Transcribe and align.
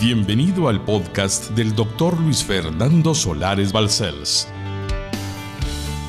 Bienvenido 0.00 0.68
al 0.68 0.82
podcast 0.82 1.50
del 1.50 1.74
doctor 1.74 2.18
Luis 2.18 2.42
Fernando 2.42 3.14
Solares 3.14 3.70
Balcells. 3.70 4.48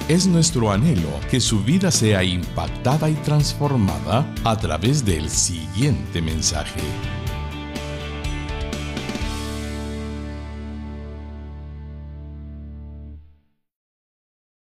Es 0.08 0.25
nuestro 0.27 0.71
anhelo 0.71 1.09
que 1.29 1.42
su 1.42 1.61
vida 1.61 1.92
sea 1.92 2.24
impactada 2.24 3.09
y 3.09 3.16
transformada 3.16 4.33
a 4.46 4.58
través 4.58 5.04
del 5.04 5.27
siguiente 5.30 6.22
mensaje. 6.22 6.80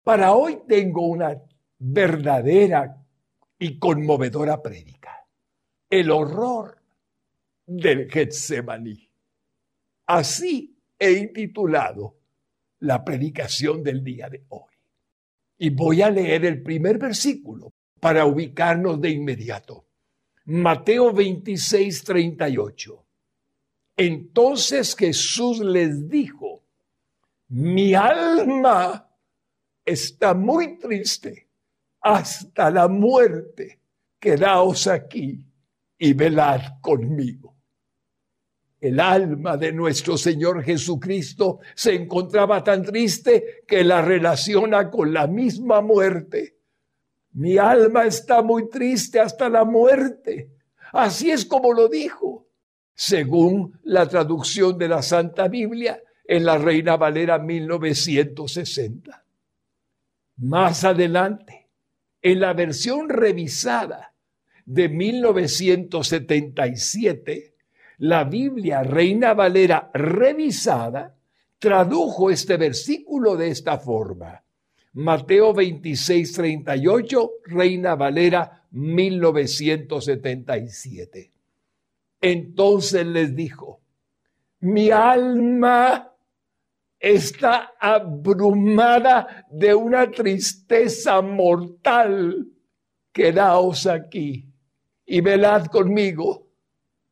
Para 0.04 0.34
hoy 0.34 0.60
tengo 0.68 1.08
una 1.08 1.42
verdadera 1.80 3.04
y 3.58 3.80
conmovedora 3.80 4.62
prédica. 4.62 5.26
El 5.90 6.12
horror 6.12 6.78
del 7.66 8.12
Getsemaní. 8.12 9.07
Así 10.08 10.76
he 10.98 11.12
intitulado 11.12 12.16
la 12.80 13.04
predicación 13.04 13.84
del 13.84 14.04
día 14.04 14.30
de 14.30 14.46
hoy. 14.50 14.74
Y 15.60 15.70
voy 15.70 16.02
a 16.02 16.10
leer 16.10 16.46
el 16.46 16.62
primer 16.62 16.98
versículo 16.98 17.74
para 18.00 18.26
ubicarnos 18.26 19.02
de 19.02 19.10
inmediato. 19.10 19.86
Mateo 20.46 21.12
26, 21.12 22.04
38. 22.04 23.06
Entonces 23.98 24.96
Jesús 24.96 25.60
les 25.60 26.08
dijo, 26.08 26.64
mi 27.50 27.94
alma 27.94 29.10
está 29.84 30.34
muy 30.34 30.78
triste 30.78 31.48
hasta 32.02 32.70
la 32.70 32.88
muerte. 32.88 33.80
Quedaos 34.20 34.88
aquí 34.88 35.44
y 35.98 36.14
velad 36.14 36.80
conmigo. 36.82 37.47
El 38.80 39.00
alma 39.00 39.58
de 39.58 39.74
nuestro 39.74 40.18
Señor 40.18 40.64
Jesucristo 40.64 41.62
se 41.74 41.96
encontraba 41.96 42.64
tan 42.64 42.84
triste 42.84 43.64
que 43.68 43.84
la 43.84 44.04
relaciona 44.04 44.92
con 44.92 45.12
la 45.12 45.26
misma 45.26 45.82
muerte. 45.82 46.58
Mi 47.34 47.58
alma 47.58 48.06
está 48.06 48.44
muy 48.44 48.70
triste 48.70 49.20
hasta 49.20 49.50
la 49.50 49.64
muerte. 49.64 50.52
Así 50.94 51.32
es 51.32 51.46
como 51.46 51.74
lo 51.74 51.88
dijo, 51.88 52.46
según 52.94 53.80
la 53.84 54.08
traducción 54.08 54.78
de 54.78 54.88
la 54.88 55.02
Santa 55.02 55.48
Biblia 55.48 56.00
en 56.24 56.46
la 56.46 56.60
Reina 56.60 56.98
Valera 56.98 57.40
1960. 57.40 59.26
Más 60.38 60.84
adelante, 60.84 61.70
en 62.22 62.40
la 62.40 62.54
versión 62.54 63.10
revisada 63.10 64.14
de 64.66 64.90
1977, 64.90 67.57
la 67.98 68.24
Biblia 68.24 68.82
Reina 68.84 69.34
Valera 69.34 69.90
revisada 69.94 71.14
tradujo 71.58 72.30
este 72.30 72.56
versículo 72.58 73.36
de 73.36 73.50
esta 73.50 73.80
forma. 73.80 74.44
Mateo 74.94 75.54
26, 75.54 76.34
38, 76.34 77.32
Reina 77.46 77.96
Valera 77.96 78.64
1977. 78.72 81.32
Entonces 82.22 83.06
les 83.06 83.36
dijo, 83.36 83.82
mi 84.62 84.90
alma 84.90 86.12
está 87.00 87.74
abrumada 87.80 89.46
de 89.52 89.76
una 89.76 90.10
tristeza 90.10 91.22
mortal. 91.22 92.48
Quedaos 93.12 93.86
aquí 93.88 94.46
y 95.06 95.22
velad 95.22 95.68
conmigo 95.68 96.47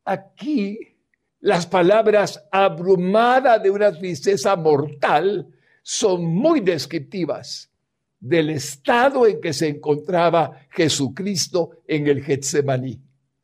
Aquí 0.06 0.80
las 1.42 1.68
palabras 1.68 2.44
abrumada 2.52 3.60
de 3.60 3.70
una 3.70 3.92
tristeza 3.92 4.56
mortal 4.56 5.48
son 5.84 6.26
muy 6.26 6.62
descriptivas 6.62 7.70
del 8.20 8.50
estado 8.50 9.28
en 9.28 9.40
que 9.40 9.54
se 9.54 9.68
encontraba 9.68 10.68
Jesucristo 10.72 11.82
en 11.88 12.08
el 12.08 12.24
Getsemaní. 12.24 13.00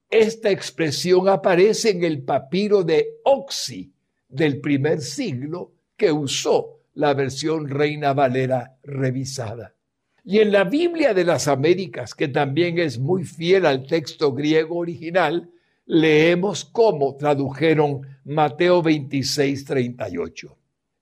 Esta 0.10 0.50
expresión 0.50 1.30
aparece 1.30 1.92
en 1.92 2.04
el 2.04 2.24
papiro 2.24 2.84
de 2.84 3.20
Oxy 3.24 3.94
del 4.28 4.60
primer 4.60 5.02
siglo 5.02 5.74
que 5.96 6.12
usó 6.12 6.80
la 6.96 7.14
versión 7.14 7.70
Reina 7.70 8.14
Valera 8.14 8.78
revisada. 8.82 9.76
Y 10.24 10.40
en 10.40 10.52
la 10.52 10.64
Biblia 10.64 11.14
de 11.14 11.26
las 11.26 11.48
Américas, 11.48 12.16
que 12.16 12.28
también 12.28 12.80
es 12.80 12.98
muy 12.98 13.24
fiel 13.24 13.68
al 13.68 13.86
texto 13.86 14.34
griego 14.34 14.78
original, 14.78 15.51
leemos 15.86 16.66
cómo 16.66 17.16
tradujeron 17.16 18.02
Mateo 18.24 18.82
26, 18.82 19.66
38. 19.66 20.58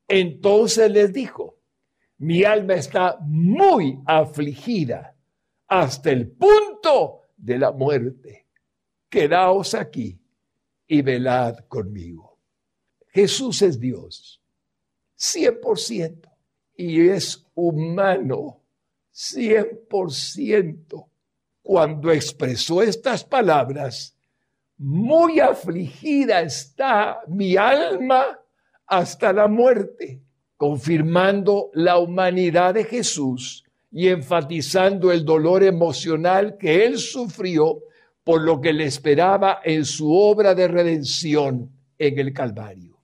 Entonces 0.07 0.91
les 0.91 1.13
dijo, 1.13 1.57
mi 2.17 2.43
alma 2.43 2.73
está 2.73 3.17
muy 3.21 3.99
afligida 4.05 5.15
hasta 5.67 6.11
el 6.11 6.29
punto 6.29 7.29
de 7.37 7.57
la 7.57 7.71
muerte. 7.71 8.47
Quedaos 9.09 9.73
aquí 9.73 10.19
y 10.87 11.01
velad 11.01 11.57
conmigo. 11.67 12.39
Jesús 13.07 13.61
es 13.61 13.79
Dios, 13.79 14.41
100%, 15.17 16.29
y 16.75 17.09
es 17.09 17.45
humano, 17.55 18.61
100%. 19.13 21.07
Cuando 21.61 22.11
expresó 22.11 22.81
estas 22.81 23.23
palabras, 23.23 24.15
muy 24.79 25.41
afligida 25.41 26.41
está 26.41 27.19
mi 27.27 27.57
alma 27.57 28.39
hasta 28.87 29.33
la 29.33 29.47
muerte, 29.47 30.21
confirmando 30.55 31.69
la 31.73 31.99
humanidad 31.99 32.73
de 32.73 32.85
Jesús 32.85 33.63
y 33.91 34.07
enfatizando 34.07 35.11
el 35.11 35.25
dolor 35.25 35.63
emocional 35.63 36.57
que 36.57 36.85
él 36.85 36.97
sufrió 36.97 37.81
por 38.23 38.41
lo 38.41 38.61
que 38.61 38.71
le 38.71 38.85
esperaba 38.85 39.59
en 39.63 39.83
su 39.83 40.13
obra 40.13 40.55
de 40.55 40.67
redención 40.67 41.69
en 41.97 42.19
el 42.19 42.31
Calvario. 42.33 42.97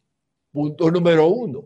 Punto 0.52 0.90
número 0.90 1.28
uno. 1.28 1.66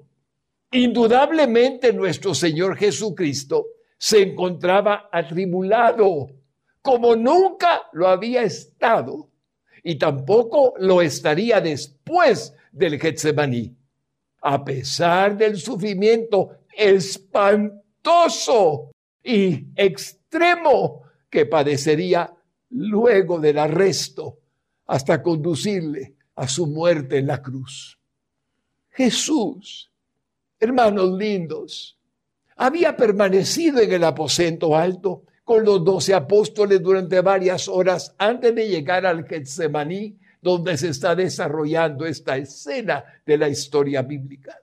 Indudablemente 0.71 1.93
nuestro 1.93 2.33
Señor 2.33 2.75
Jesucristo 2.77 3.67
se 3.97 4.23
encontraba 4.23 5.09
atribulado 5.11 6.27
como 6.81 7.15
nunca 7.15 7.83
lo 7.93 8.07
había 8.07 8.41
estado 8.43 9.28
y 9.89 9.95
tampoco 9.95 10.75
lo 10.77 11.01
estaría 11.01 11.59
después 11.59 12.53
del 12.71 12.99
Getsemaní. 12.99 13.75
A 14.43 14.63
pesar 14.63 15.35
del 15.35 15.57
sufrimiento 15.57 16.59
espantoso 16.77 17.71
y 19.23 19.65
extremo 19.75 21.01
que 21.27 21.47
padecería 21.47 22.31
luego 22.69 23.39
del 23.39 23.57
arresto 23.57 24.37
hasta 24.85 25.23
conducirle 25.23 26.13
a 26.35 26.47
su 26.47 26.67
muerte 26.67 27.17
en 27.17 27.25
la 27.25 27.41
cruz. 27.41 27.97
Jesús, 28.91 29.91
hermanos 30.59 31.17
lindos, 31.17 31.97
había 32.57 32.95
permanecido 32.95 33.79
en 33.79 33.91
el 33.91 34.03
aposento 34.03 34.75
alto 34.75 35.23
con 35.49 35.65
los 35.65 35.83
doce 35.83 36.13
apóstoles 36.13 36.79
durante 36.79 37.21
varias 37.21 37.67
horas 37.67 38.13
antes 38.19 38.53
de 38.53 38.67
llegar 38.67 39.03
al 39.07 39.25
Getsemaní, 39.25 40.15
donde 40.39 40.77
se 40.77 40.89
está 40.89 41.15
desarrollando 41.15 42.05
esta 42.05 42.37
escena 42.37 43.03
de 43.25 43.35
la 43.35 43.49
historia 43.49 44.03
bíblica. 44.03 44.61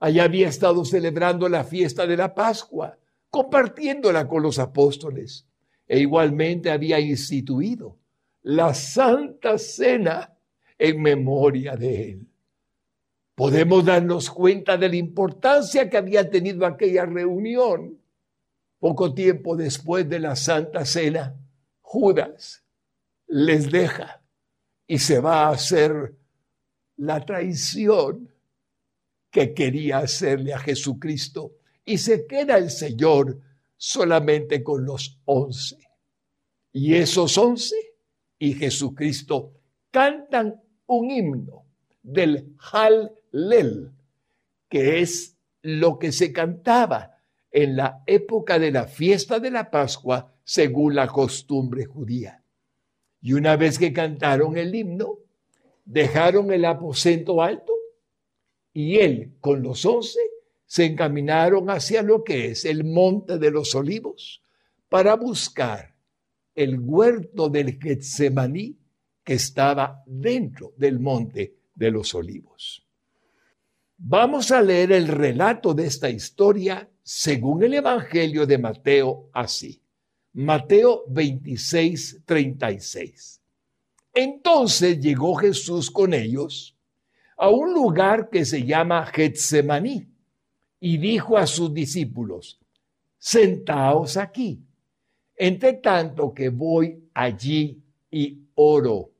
Allá 0.00 0.24
había 0.24 0.48
estado 0.48 0.82
celebrando 0.86 1.46
la 1.46 1.62
fiesta 1.62 2.06
de 2.06 2.16
la 2.16 2.34
Pascua, 2.34 2.96
compartiéndola 3.28 4.26
con 4.26 4.42
los 4.42 4.58
apóstoles, 4.58 5.46
e 5.86 5.98
igualmente 6.00 6.70
había 6.70 6.98
instituido 6.98 7.98
la 8.44 8.72
Santa 8.72 9.58
Cena 9.58 10.32
en 10.78 11.02
memoria 11.02 11.76
de 11.76 12.10
él. 12.12 12.26
Podemos 13.34 13.84
darnos 13.84 14.30
cuenta 14.30 14.78
de 14.78 14.88
la 14.88 14.96
importancia 14.96 15.90
que 15.90 15.98
había 15.98 16.30
tenido 16.30 16.64
aquella 16.64 17.04
reunión 17.04 17.97
poco 18.78 19.12
tiempo 19.14 19.56
después 19.56 20.08
de 20.08 20.20
la 20.20 20.36
Santa 20.36 20.84
Cena, 20.84 21.34
Judas 21.80 22.64
les 23.26 23.70
deja 23.70 24.22
y 24.86 24.98
se 24.98 25.20
va 25.20 25.46
a 25.46 25.50
hacer 25.50 26.14
la 26.96 27.24
traición 27.24 28.32
que 29.30 29.52
quería 29.52 29.98
hacerle 29.98 30.54
a 30.54 30.58
Jesucristo 30.58 31.52
y 31.84 31.98
se 31.98 32.26
queda 32.26 32.56
el 32.56 32.70
Señor 32.70 33.40
solamente 33.76 34.62
con 34.62 34.84
los 34.84 35.18
once. 35.24 35.78
Y 36.72 36.94
esos 36.94 37.36
once 37.38 37.76
y 38.38 38.54
Jesucristo 38.54 39.52
cantan 39.90 40.60
un 40.86 41.10
himno 41.10 41.64
del 42.02 42.54
Hallel, 42.58 43.92
que 44.68 45.00
es 45.00 45.36
lo 45.62 45.98
que 45.98 46.12
se 46.12 46.32
cantaba 46.32 47.17
en 47.50 47.76
la 47.76 48.02
época 48.06 48.58
de 48.58 48.70
la 48.70 48.86
fiesta 48.86 49.38
de 49.38 49.50
la 49.50 49.70
Pascua 49.70 50.34
según 50.44 50.94
la 50.94 51.06
costumbre 51.08 51.84
judía. 51.84 52.42
Y 53.20 53.32
una 53.32 53.56
vez 53.56 53.78
que 53.78 53.92
cantaron 53.92 54.56
el 54.56 54.74
himno, 54.74 55.18
dejaron 55.84 56.52
el 56.52 56.64
aposento 56.64 57.42
alto 57.42 57.72
y 58.72 58.96
él 58.98 59.34
con 59.40 59.62
los 59.62 59.84
once 59.84 60.20
se 60.66 60.84
encaminaron 60.84 61.70
hacia 61.70 62.02
lo 62.02 62.22
que 62.22 62.50
es 62.50 62.64
el 62.64 62.84
monte 62.84 63.38
de 63.38 63.50
los 63.50 63.74
olivos 63.74 64.42
para 64.88 65.16
buscar 65.16 65.94
el 66.54 66.78
huerto 66.78 67.48
del 67.48 67.78
Getsemaní 67.80 68.76
que 69.24 69.34
estaba 69.34 70.02
dentro 70.06 70.74
del 70.76 71.00
monte 71.00 71.56
de 71.74 71.90
los 71.90 72.14
olivos. 72.14 72.86
Vamos 73.96 74.50
a 74.50 74.62
leer 74.62 74.92
el 74.92 75.08
relato 75.08 75.74
de 75.74 75.86
esta 75.86 76.10
historia 76.10 76.88
según 77.10 77.62
el 77.62 77.72
Evangelio 77.72 78.44
de 78.44 78.58
Mateo 78.58 79.30
así. 79.32 79.80
Mateo 80.34 81.04
26, 81.08 82.20
36. 82.26 83.40
Entonces 84.12 85.00
llegó 85.00 85.34
Jesús 85.36 85.90
con 85.90 86.12
ellos 86.12 86.76
a 87.38 87.48
un 87.48 87.72
lugar 87.72 88.28
que 88.28 88.44
se 88.44 88.62
llama 88.62 89.06
Getsemaní 89.06 90.06
y 90.80 90.98
dijo 90.98 91.38
a 91.38 91.46
sus 91.46 91.72
discípulos, 91.72 92.60
sentaos 93.16 94.18
aquí, 94.18 94.62
entre 95.34 95.72
tanto 95.72 96.34
que 96.34 96.50
voy 96.50 97.08
allí 97.14 97.82
y 98.10 98.38
oro. 98.54 99.12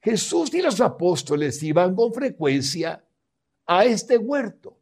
Jesús 0.00 0.54
y 0.54 0.62
los 0.62 0.80
apóstoles 0.80 1.62
iban 1.62 1.94
con 1.94 2.14
frecuencia 2.14 3.04
a 3.66 3.84
este 3.84 4.16
huerto 4.16 4.79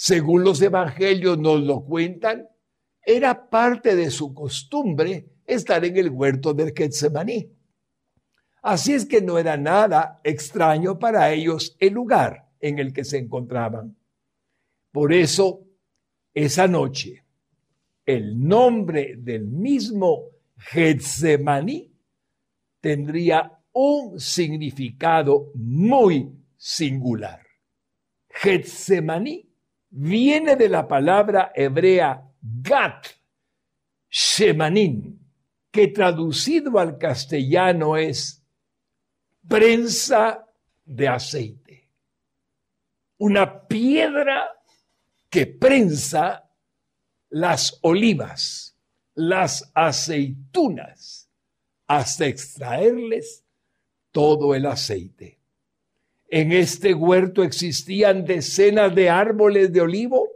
según 0.00 0.44
los 0.44 0.62
evangelios 0.62 1.36
nos 1.36 1.60
lo 1.60 1.84
cuentan, 1.84 2.48
era 3.04 3.50
parte 3.50 3.94
de 3.94 4.10
su 4.10 4.32
costumbre 4.32 5.26
estar 5.44 5.84
en 5.84 5.94
el 5.98 6.08
huerto 6.08 6.54
del 6.54 6.72
Getsemaní. 6.74 7.52
Así 8.62 8.94
es 8.94 9.04
que 9.04 9.20
no 9.20 9.36
era 9.36 9.58
nada 9.58 10.18
extraño 10.24 10.98
para 10.98 11.30
ellos 11.30 11.76
el 11.78 11.92
lugar 11.92 12.48
en 12.60 12.78
el 12.78 12.94
que 12.94 13.04
se 13.04 13.18
encontraban. 13.18 13.94
Por 14.90 15.12
eso, 15.12 15.66
esa 16.32 16.66
noche, 16.66 17.22
el 18.06 18.40
nombre 18.40 19.16
del 19.18 19.48
mismo 19.48 20.30
Getsemaní 20.56 21.92
tendría 22.80 23.52
un 23.72 24.18
significado 24.18 25.52
muy 25.56 26.32
singular. 26.56 27.46
Getsemaní 28.30 29.49
viene 29.90 30.56
de 30.56 30.68
la 30.68 30.86
palabra 30.86 31.52
hebrea 31.54 32.22
gat, 32.40 33.06
shemanin, 34.08 35.18
que 35.70 35.88
traducido 35.88 36.78
al 36.78 36.98
castellano 36.98 37.96
es 37.96 38.42
prensa 39.46 40.46
de 40.84 41.08
aceite. 41.08 41.88
Una 43.18 43.66
piedra 43.66 44.50
que 45.28 45.46
prensa 45.46 46.50
las 47.28 47.78
olivas, 47.82 48.76
las 49.14 49.70
aceitunas, 49.74 51.28
hasta 51.86 52.26
extraerles 52.26 53.44
todo 54.10 54.54
el 54.54 54.66
aceite. 54.66 55.39
En 56.30 56.52
este 56.52 56.94
huerto 56.94 57.42
existían 57.42 58.24
decenas 58.24 58.94
de 58.94 59.10
árboles 59.10 59.72
de 59.72 59.80
olivo 59.80 60.28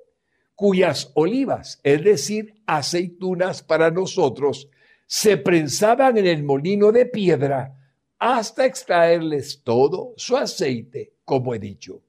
cuyas 0.56 1.12
olivas, 1.14 1.80
es 1.84 2.02
decir, 2.02 2.60
aceitunas 2.66 3.62
para 3.62 3.90
nosotros, 3.92 4.68
se 5.06 5.36
prensaban 5.36 6.18
en 6.18 6.26
el 6.26 6.42
molino 6.42 6.90
de 6.90 7.06
piedra 7.06 7.76
hasta 8.18 8.64
extraerles 8.64 9.62
todo 9.62 10.14
su 10.16 10.36
aceite, 10.36 11.14
como 11.24 11.54
he 11.54 11.60
dicho. 11.60 12.02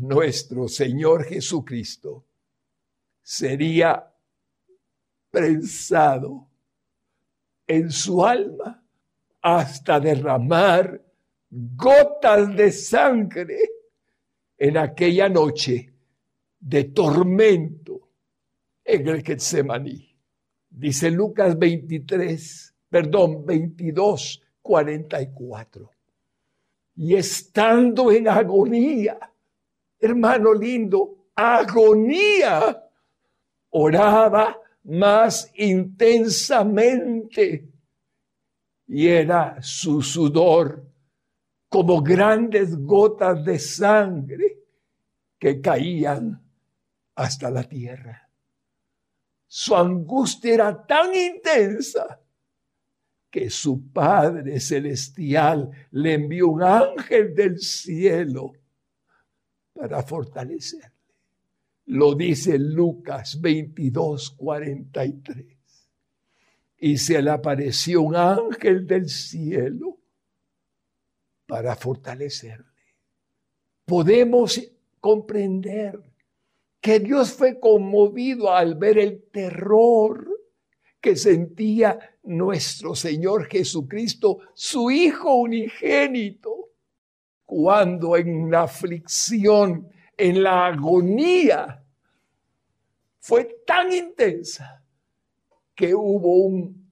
Nuestro 0.00 0.66
Señor 0.66 1.24
Jesucristo 1.24 2.24
sería 3.22 4.12
prensado 5.30 6.48
en 7.66 7.90
su 7.92 8.24
alma 8.24 8.82
hasta 9.40 10.00
derramar 10.00 11.00
gotas 11.52 12.56
de 12.56 12.72
sangre 12.72 13.58
en 14.56 14.78
aquella 14.78 15.28
noche 15.28 15.92
de 16.58 16.84
tormento 16.84 18.08
en 18.82 19.08
el 19.08 19.22
Getsemaní. 19.22 20.16
Dice 20.70 21.10
Lucas 21.10 21.58
23, 21.58 22.74
perdón, 22.88 23.44
22, 23.44 24.42
44. 24.62 25.90
Y 26.96 27.16
estando 27.16 28.10
en 28.10 28.28
agonía, 28.28 29.18
hermano 29.98 30.54
lindo, 30.54 31.26
agonía, 31.34 32.82
oraba 33.70 34.58
más 34.84 35.50
intensamente 35.56 37.68
y 38.88 39.06
era 39.06 39.58
su 39.60 40.00
sudor 40.00 40.91
como 41.72 42.02
grandes 42.02 42.76
gotas 42.76 43.42
de 43.46 43.58
sangre 43.58 44.58
que 45.38 45.58
caían 45.58 46.38
hasta 47.14 47.50
la 47.50 47.64
tierra. 47.64 48.28
Su 49.46 49.74
angustia 49.74 50.52
era 50.52 50.86
tan 50.86 51.14
intensa 51.14 52.20
que 53.30 53.48
su 53.48 53.90
Padre 53.90 54.60
Celestial 54.60 55.70
le 55.92 56.12
envió 56.12 56.48
un 56.48 56.62
ángel 56.62 57.34
del 57.34 57.58
cielo 57.58 58.52
para 59.72 60.02
fortalecerle. 60.02 60.92
Lo 61.86 62.14
dice 62.14 62.58
Lucas 62.58 63.40
22, 63.40 64.32
43. 64.32 65.46
Y 66.80 66.98
se 66.98 67.22
le 67.22 67.30
apareció 67.30 68.02
un 68.02 68.16
ángel 68.16 68.86
del 68.86 69.08
cielo 69.08 70.01
para 71.52 71.76
fortalecerle. 71.76 72.64
Podemos 73.84 74.58
comprender 74.98 76.00
que 76.80 76.98
Dios 76.98 77.34
fue 77.34 77.60
conmovido 77.60 78.50
al 78.50 78.74
ver 78.76 78.96
el 78.96 79.24
terror 79.30 80.26
que 80.98 81.14
sentía 81.14 82.16
nuestro 82.22 82.94
Señor 82.94 83.48
Jesucristo, 83.50 84.38
su 84.54 84.90
Hijo 84.90 85.34
unigénito, 85.34 86.70
cuando 87.44 88.16
en 88.16 88.50
la 88.50 88.62
aflicción, 88.62 89.90
en 90.16 90.42
la 90.42 90.68
agonía, 90.68 91.84
fue 93.18 93.58
tan 93.66 93.92
intensa 93.92 94.82
que 95.74 95.94
hubo 95.94 96.46
un 96.46 96.90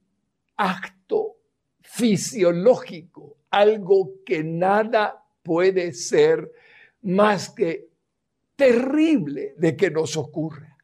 acto 0.55 1.37
fisiológico 1.79 3.40
algo 3.51 4.23
que 4.25 4.43
nada 4.43 5.23
puede 5.43 5.93
ser 5.93 6.51
más 7.03 7.49
que 7.49 7.89
terrible 8.55 9.53
de 9.57 9.75
que 9.75 9.91
nos 9.91 10.17
ocurra. 10.17 10.77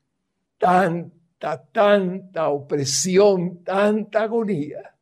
Tanta, 0.58 1.64
tanta 1.64 2.50
opresión, 2.50 3.64
tanta 3.64 4.24
agonía, 4.24 4.96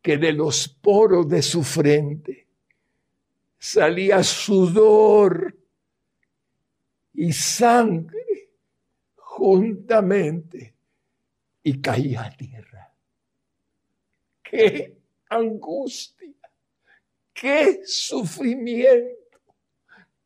que 0.00 0.16
de 0.16 0.32
los 0.32 0.68
poros 0.68 1.28
de 1.28 1.42
su 1.42 1.62
frente 1.62 2.48
salía 3.58 4.22
sudor 4.22 5.54
y 7.12 7.32
sangre 7.32 8.50
juntamente 9.16 10.74
y 11.62 11.80
caía 11.80 12.24
a 12.24 12.30
tierra. 12.30 12.94
¡Qué 14.42 14.96
angustia! 15.28 16.19
Qué 17.40 17.80
sufrimiento, 17.86 19.16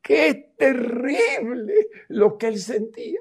qué 0.03 0.53
terrible 0.59 1.87
lo 2.09 2.37
que 2.37 2.49
él 2.49 2.59
sentía. 2.59 3.21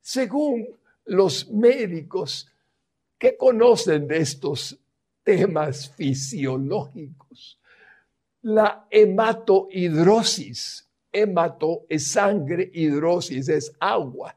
Según 0.00 0.66
los 1.04 1.50
médicos 1.50 2.50
que 3.18 3.36
conocen 3.36 4.08
de 4.08 4.18
estos 4.18 4.78
temas 5.22 5.90
fisiológicos, 5.90 7.60
la 8.40 8.86
hematohidrosis, 8.90 10.88
hemato 11.12 11.84
es 11.90 12.06
sangre, 12.06 12.70
hidrosis 12.72 13.50
es 13.50 13.70
agua, 13.78 14.34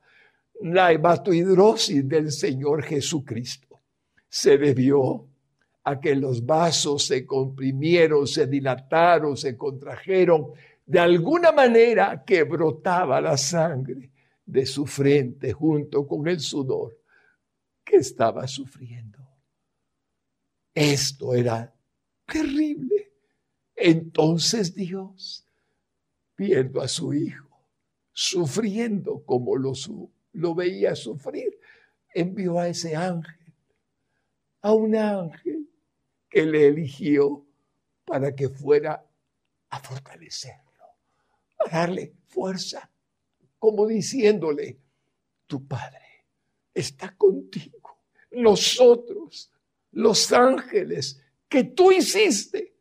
la 0.62 0.92
hematohidrosis 0.92 2.06
del 2.06 2.34
Señor 2.34 2.84
Jesucristo 2.84 3.80
se 4.28 4.58
debió 4.58 5.26
a 5.90 6.02
que 6.02 6.16
los 6.16 6.46
vasos 6.46 7.06
se 7.06 7.26
comprimieron, 7.26 8.28
se 8.28 8.46
dilataron, 8.46 9.38
se 9.38 9.56
contrajeron, 9.56 10.52
de 10.86 11.00
alguna 11.00 11.54
manera 11.54 12.26
que 12.26 12.44
brotaba 12.44 13.22
la 13.22 13.38
sangre 13.38 14.12
de 14.46 14.66
su 14.66 14.86
frente 14.86 15.54
junto 15.54 16.06
con 16.06 16.28
el 16.28 16.42
sudor 16.42 17.00
que 17.86 17.96
estaba 17.96 18.46
sufriendo. 18.50 19.18
Esto 20.74 21.34
era 21.34 21.74
Terrible. 22.26 23.14
Entonces 23.74 24.76
Dios, 24.76 25.48
viendo 26.36 26.82
a 26.82 26.90
su 26.90 27.14
hijo, 27.14 27.48
sufriendo 28.12 29.24
como 29.24 29.56
lo, 29.56 29.72
lo 30.34 30.54
veía 30.54 30.96
sufrir, 30.96 31.58
envió 32.14 32.60
a 32.60 32.68
ese 32.68 32.94
ángel, 32.94 33.54
a 34.62 34.74
un 34.74 34.94
ángel 34.94 35.57
que 36.30 36.46
le 36.46 36.68
eligió 36.68 37.46
para 38.06 38.36
que 38.36 38.50
fuera 38.50 39.06
a 39.70 39.80
fortalecerlo, 39.80 40.84
a 41.60 41.70
darle 41.70 42.14
fuerza, 42.28 42.90
como 43.60 43.88
diciéndole, 43.88 44.80
tu 45.46 45.66
Padre 45.68 46.26
está 46.74 47.16
contigo. 47.16 47.98
Nosotros, 48.32 49.52
los 49.92 50.32
ángeles 50.32 51.22
que 51.50 51.64
tú 51.64 51.92
hiciste, 51.92 52.76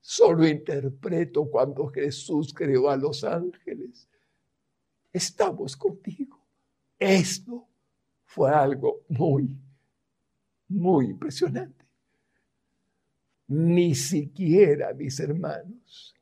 solo 0.00 0.46
interpreto 0.46 1.48
cuando 1.50 1.88
Jesús 1.88 2.52
creó 2.52 2.90
a 2.90 2.96
los 2.96 3.24
ángeles. 3.24 4.08
Estamos 5.12 5.76
contigo. 5.76 6.38
Esto 6.98 7.68
fue 8.24 8.50
algo 8.50 9.02
muy, 9.08 9.56
muy 10.68 11.06
impresionante. 11.06 11.81
Ni 13.48 13.94
siquiera, 13.94 14.94
mis 14.94 15.18
hermanos, 15.20 16.14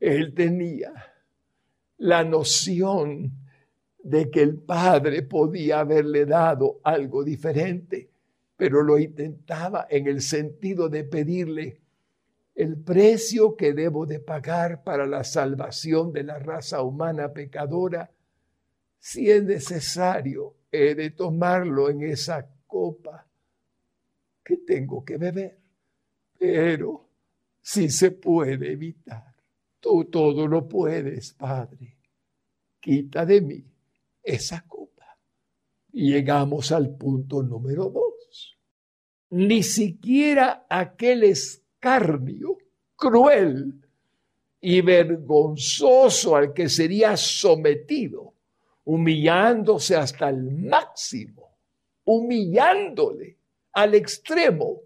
él 0.00 0.34
tenía 0.34 0.92
la 1.98 2.24
noción 2.24 3.32
de 4.02 4.30
que 4.30 4.42
el 4.42 4.58
Padre 4.58 5.22
podía 5.22 5.80
haberle 5.80 6.26
dado 6.26 6.80
algo 6.82 7.22
diferente, 7.22 8.10
pero 8.56 8.82
lo 8.82 8.98
intentaba 8.98 9.86
en 9.88 10.08
el 10.08 10.20
sentido 10.20 10.88
de 10.88 11.04
pedirle 11.04 11.80
el 12.54 12.76
precio 12.82 13.56
que 13.56 13.72
debo 13.72 14.04
de 14.06 14.20
pagar 14.20 14.82
para 14.82 15.06
la 15.06 15.24
salvación 15.24 16.12
de 16.12 16.24
la 16.24 16.38
raza 16.38 16.82
humana 16.82 17.32
pecadora, 17.32 18.10
si 18.98 19.30
es 19.30 19.42
necesario, 19.42 20.56
he 20.70 20.94
de 20.94 21.10
tomarlo 21.10 21.88
en 21.88 22.02
esa 22.02 22.46
copa 22.66 23.26
que 24.44 24.58
tengo 24.58 25.04
que 25.04 25.16
beber. 25.16 25.61
Pero 26.42 27.08
si 27.60 27.88
se 27.88 28.10
puede 28.10 28.72
evitar, 28.72 29.32
tú 29.78 30.06
todo 30.06 30.48
lo 30.48 30.68
puedes, 30.68 31.34
Padre. 31.34 31.98
Quita 32.80 33.24
de 33.24 33.40
mí 33.40 33.64
esa 34.20 34.64
copa. 34.66 35.16
Llegamos 35.92 36.72
al 36.72 36.96
punto 36.96 37.44
número 37.44 37.90
dos. 37.90 38.58
Ni 39.30 39.62
siquiera 39.62 40.66
aquel 40.68 41.22
escarnio 41.22 42.58
cruel 42.96 43.80
y 44.60 44.80
vergonzoso 44.80 46.34
al 46.34 46.52
que 46.52 46.68
sería 46.68 47.16
sometido, 47.16 48.34
humillándose 48.86 49.94
hasta 49.94 50.28
el 50.28 50.50
máximo, 50.50 51.56
humillándole 52.04 53.38
al 53.74 53.94
extremo, 53.94 54.80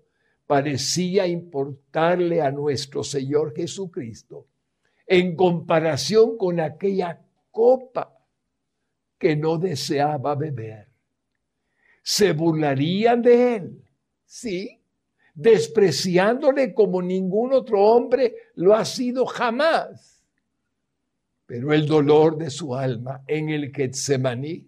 parecía 0.46 1.26
importarle 1.26 2.40
a 2.40 2.50
nuestro 2.50 3.02
Señor 3.02 3.54
Jesucristo 3.54 4.46
en 5.06 5.36
comparación 5.36 6.36
con 6.36 6.60
aquella 6.60 7.20
copa 7.50 8.12
que 9.18 9.36
no 9.36 9.58
deseaba 9.58 10.34
beber. 10.34 10.88
Se 12.02 12.32
burlarían 12.32 13.22
de 13.22 13.56
él, 13.56 13.82
sí, 14.24 14.80
despreciándole 15.34 16.74
como 16.74 17.02
ningún 17.02 17.52
otro 17.52 17.82
hombre 17.82 18.34
lo 18.54 18.74
ha 18.74 18.84
sido 18.84 19.26
jamás. 19.26 20.24
Pero 21.46 21.72
el 21.72 21.86
dolor 21.86 22.36
de 22.36 22.50
su 22.50 22.74
alma 22.74 23.22
en 23.26 23.48
el 23.50 23.72
Getsemaní 23.72 24.66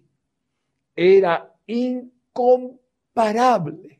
era 0.95 1.53
incomparable. 1.67 3.98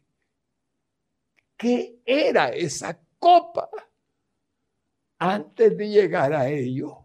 ¿Qué 1.60 2.00
era 2.06 2.51
esa 2.51 2.98
copa? 3.20 3.70
Antes 5.18 5.75
de 5.75 5.89
llegar 5.89 6.32
a 6.32 6.48
ello, 6.48 7.00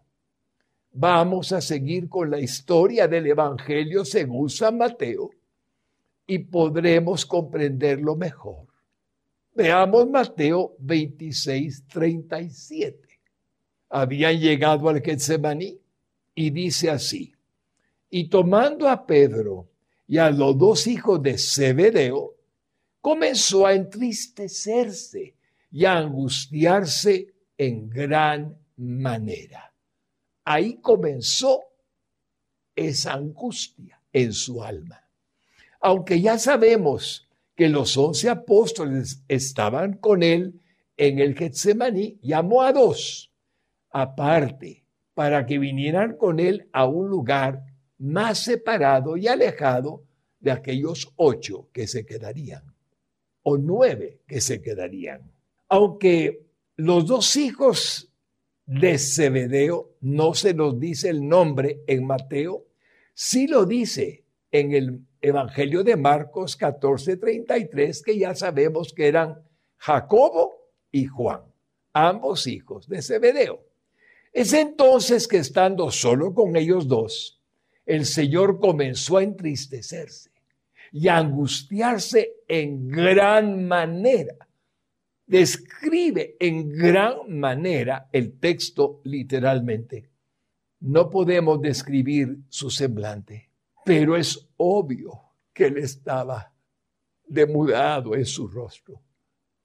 vamos 0.93 1.51
a 1.51 1.59
seguir 1.59 2.07
con 2.07 2.31
la 2.31 2.39
historia 2.39 3.05
del 3.05 3.27
Evangelio 3.27 4.05
según 4.05 4.49
San 4.49 4.77
Mateo 4.77 5.29
y 6.25 6.39
podremos 6.39 7.25
comprenderlo 7.25 8.15
mejor. 8.15 8.67
Veamos 9.53 10.09
Mateo 10.09 10.77
26, 10.79 11.87
37. 11.89 13.09
Habían 13.89 14.39
llegado 14.39 14.87
al 14.87 15.01
Getsemaní 15.01 15.77
y 16.33 16.49
dice 16.51 16.89
así, 16.89 17.33
y 18.09 18.29
tomando 18.29 18.87
a 18.87 19.05
Pedro 19.05 19.67
y 20.07 20.17
a 20.17 20.29
los 20.29 20.57
dos 20.57 20.87
hijos 20.87 21.21
de 21.21 21.37
Zebedeo, 21.37 22.34
comenzó 23.05 23.67
a 23.67 23.73
entristecerse 23.75 25.35
y 25.69 25.85
a 25.85 25.95
angustiarse 25.95 27.35
en 27.55 27.87
gran 27.87 28.57
manera. 28.77 29.71
Ahí 30.43 30.77
comenzó 30.81 31.65
esa 32.75 33.13
angustia 33.13 34.01
en 34.11 34.33
su 34.33 34.63
alma. 34.63 35.07
Aunque 35.81 36.19
ya 36.19 36.39
sabemos 36.39 37.29
que 37.55 37.69
los 37.69 37.95
once 37.95 38.27
apóstoles 38.27 39.21
estaban 39.27 39.97
con 39.97 40.23
él 40.23 40.59
en 40.97 41.19
el 41.19 41.35
Getsemaní, 41.35 42.17
llamó 42.23 42.63
a 42.63 42.73
dos 42.73 43.31
aparte 43.91 44.83
para 45.13 45.45
que 45.45 45.59
vinieran 45.59 46.17
con 46.17 46.39
él 46.39 46.69
a 46.73 46.85
un 46.87 47.07
lugar 47.07 47.67
más 47.99 48.39
separado 48.39 49.15
y 49.15 49.27
alejado 49.27 50.05
de 50.39 50.49
aquellos 50.49 51.13
ocho 51.17 51.69
que 51.71 51.85
se 51.85 52.03
quedarían, 52.03 52.74
o 53.47 53.57
nueve 53.57 54.21
que 54.27 54.41
se 54.41 54.59
quedarían. 54.59 55.21
Aunque 55.69 56.47
los 56.77 57.05
dos 57.05 57.35
hijos 57.35 58.11
de 58.65 58.97
Zebedeo 58.97 59.91
no 60.01 60.33
se 60.33 60.55
nos 60.55 60.79
dice 60.79 61.09
el 61.09 61.27
nombre 61.27 61.81
en 61.85 62.05
Mateo, 62.05 62.65
sí 63.13 63.47
lo 63.47 63.65
dice 63.65 64.23
en 64.51 64.73
el 64.73 64.99
Evangelio 65.21 65.83
de 65.83 65.95
Marcos 65.95 66.57
14:33, 66.57 68.01
que 68.03 68.17
ya 68.17 68.33
sabemos 68.33 68.93
que 68.93 69.07
eran 69.07 69.43
Jacobo 69.77 70.71
y 70.91 71.05
Juan, 71.05 71.41
ambos 71.93 72.47
hijos 72.47 72.87
de 72.87 73.03
Zebedeo. 73.03 73.63
Es 74.33 74.53
entonces 74.53 75.27
que 75.27 75.37
estando 75.37 75.91
solo 75.91 76.33
con 76.33 76.55
ellos 76.55 76.87
dos, 76.87 77.39
el 77.85 78.07
Señor 78.07 78.59
comenzó 78.59 79.17
a 79.17 79.23
entristecerse 79.23 80.34
y 80.91 81.07
angustiarse 81.07 82.37
en 82.47 82.87
gran 82.87 83.67
manera. 83.67 84.35
Describe 85.25 86.37
en 86.39 86.69
gran 86.69 87.37
manera 87.39 88.09
el 88.11 88.39
texto 88.39 89.01
literalmente. 89.05 90.09
No 90.81 91.09
podemos 91.09 91.61
describir 91.61 92.37
su 92.49 92.69
semblante, 92.69 93.49
pero 93.83 94.15
es 94.15 94.47
obvio 94.57 95.21
que 95.53 95.65
él 95.65 95.77
estaba 95.77 96.53
demudado 97.27 98.15
en 98.15 98.25
su 98.25 98.47
rostro. 98.47 99.01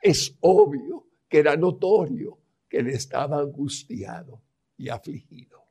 Es 0.01 0.37
obvio 0.41 1.07
que 1.29 1.39
era 1.39 1.57
notorio 1.57 2.39
que 2.69 2.79
él 2.79 2.89
estaba 2.89 3.39
angustiado 3.39 4.41
y 4.79 4.89
afligido. 4.89 5.63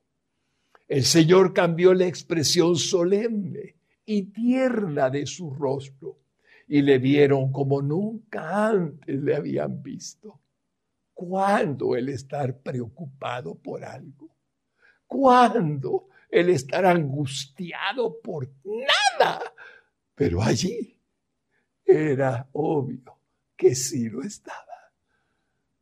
El 0.88 1.04
Señor 1.04 1.54
cambió 1.54 1.94
la 1.94 2.06
expresión 2.06 2.76
solemne 2.76 3.79
y 4.12 4.24
tierna 4.24 5.12
de 5.12 5.28
su 5.28 5.52
rostro 5.52 6.18
y 6.68 6.82
le 6.82 6.98
vieron 6.98 7.52
como 7.52 7.80
nunca 7.80 8.70
antes 8.70 9.22
le 9.22 9.36
habían 9.36 9.84
visto. 9.84 10.42
¿Cuándo 11.14 11.96
el 11.96 12.10
estar 12.10 12.58
preocupado 12.58 13.54
por 13.54 13.86
algo? 13.86 14.36
¿Cuándo 15.06 16.08
el 16.28 16.50
estar 16.50 16.88
angustiado 16.88 18.20
por 18.20 18.50
nada? 18.64 19.44
Pero 20.16 20.42
allí 20.42 21.00
era 21.86 22.50
obvio 22.54 23.16
que 23.56 23.76
sí 23.76 24.10
lo 24.10 24.24
estaba. 24.24 24.92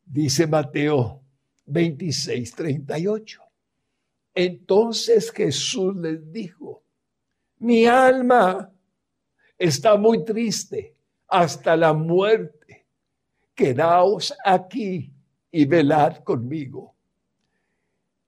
Dice 0.03 0.47
Mateo 0.47 1.23
26, 1.65 2.55
38. 2.55 3.41
Entonces 4.35 5.31
Jesús 5.31 5.95
les 5.95 6.29
dijo, 6.29 6.83
mi 7.59 7.85
alma 7.85 8.71
está 9.57 9.97
muy 9.97 10.23
triste 10.23 10.93
hasta 11.27 11.75
la 11.75 11.93
muerte. 11.93 12.85
Quedaos 13.55 14.33
aquí 14.45 15.11
y 15.51 15.65
velad 15.65 16.17
conmigo. 16.17 16.93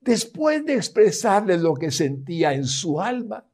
Después 0.00 0.64
de 0.64 0.74
expresarle 0.74 1.58
lo 1.58 1.74
que 1.74 1.90
sentía 1.90 2.52
en 2.54 2.64
su 2.64 3.00
alma, 3.00 3.44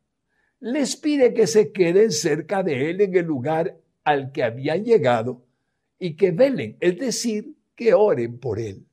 les 0.60 0.96
pide 0.96 1.34
que 1.34 1.46
se 1.46 1.72
queden 1.72 2.10
cerca 2.10 2.62
de 2.62 2.90
él 2.90 3.00
en 3.00 3.16
el 3.16 3.26
lugar 3.26 3.76
al 4.04 4.32
que 4.32 4.42
habían 4.42 4.84
llegado 4.84 5.44
y 5.98 6.14
que 6.14 6.30
velen, 6.30 6.76
es 6.80 6.98
decir, 6.98 7.54
que 7.74 7.92
oren 7.92 8.38
por 8.38 8.58
él. 8.58 8.86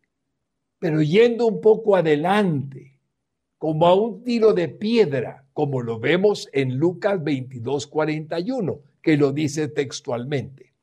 Pero 0.80 1.02
yendo 1.02 1.48
un 1.48 1.62
poco 1.62 1.96
adelante, 1.96 2.93
como 3.64 3.88
a 3.88 3.96
un 3.96 4.26
tiro 4.26 4.52
de 4.52 4.68
piedra, 4.68 5.46
como 5.54 5.82
lo 5.82 5.98
vemos 5.98 6.50
en 6.52 6.76
Lucas 6.76 7.24
22, 7.24 7.88
41, 7.88 8.82
que 9.02 9.16
lo 9.16 9.32
dice 9.32 9.70
textualmente. 9.70 10.74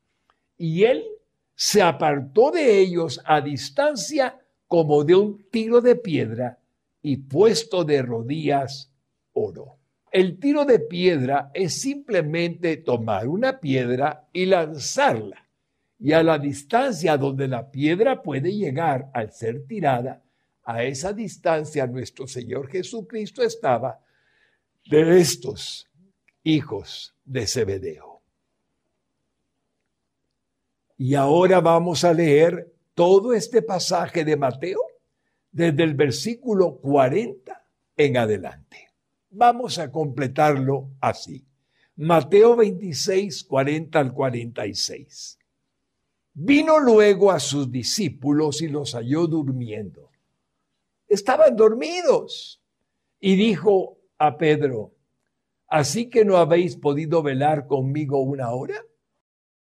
Y 0.57 0.85
él 0.85 1.05
se 1.53 1.83
apartó 1.83 2.49
de 2.49 2.79
ellos 2.79 3.21
a 3.23 3.39
distancia 3.39 4.39
como 4.65 5.03
de 5.03 5.13
un 5.13 5.45
tiro 5.51 5.79
de 5.79 5.95
piedra 5.95 6.57
y 7.03 7.17
puesto 7.17 7.83
de 7.83 8.01
rodillas 8.01 8.91
oró. 9.33 9.77
El 10.11 10.39
tiro 10.39 10.65
de 10.65 10.79
piedra 10.79 11.51
es 11.53 11.79
simplemente 11.79 12.77
tomar 12.77 13.27
una 13.27 13.59
piedra 13.59 14.27
y 14.33 14.47
lanzarla 14.47 15.47
y 15.99 16.13
a 16.13 16.23
la 16.23 16.39
distancia 16.39 17.15
donde 17.15 17.47
la 17.47 17.69
piedra 17.69 18.23
puede 18.23 18.51
llegar 18.51 19.11
al 19.13 19.31
ser 19.31 19.67
tirada, 19.67 20.23
a 20.71 20.83
esa 20.83 21.13
distancia 21.13 21.85
nuestro 21.87 22.27
Señor 22.27 22.69
Jesucristo 22.69 23.43
estaba 23.43 23.99
de 24.85 25.19
estos 25.19 25.87
hijos 26.43 27.15
de 27.25 27.47
Zebedeo. 27.47 28.21
Y 30.97 31.15
ahora 31.15 31.59
vamos 31.61 32.03
a 32.03 32.13
leer 32.13 32.71
todo 32.93 33.33
este 33.33 33.61
pasaje 33.61 34.23
de 34.23 34.37
Mateo 34.37 34.81
desde 35.51 35.83
el 35.83 35.95
versículo 35.95 36.77
40 36.77 37.65
en 37.97 38.17
adelante. 38.17 38.89
Vamos 39.31 39.79
a 39.79 39.91
completarlo 39.91 40.89
así. 40.99 41.43
Mateo 41.95 42.55
26, 42.55 43.43
40 43.45 43.99
al 43.99 44.13
46. 44.13 45.39
Vino 46.33 46.79
luego 46.79 47.31
a 47.31 47.39
sus 47.39 47.71
discípulos 47.71 48.61
y 48.61 48.67
los 48.67 48.93
halló 48.93 49.27
durmiendo. 49.27 50.10
Estaban 51.11 51.57
dormidos. 51.57 52.61
Y 53.19 53.35
dijo 53.35 53.99
a 54.17 54.37
Pedro, 54.37 54.93
¿así 55.67 56.09
que 56.09 56.23
no 56.23 56.37
habéis 56.37 56.77
podido 56.77 57.21
velar 57.21 57.67
conmigo 57.67 58.21
una 58.21 58.51
hora? 58.51 58.81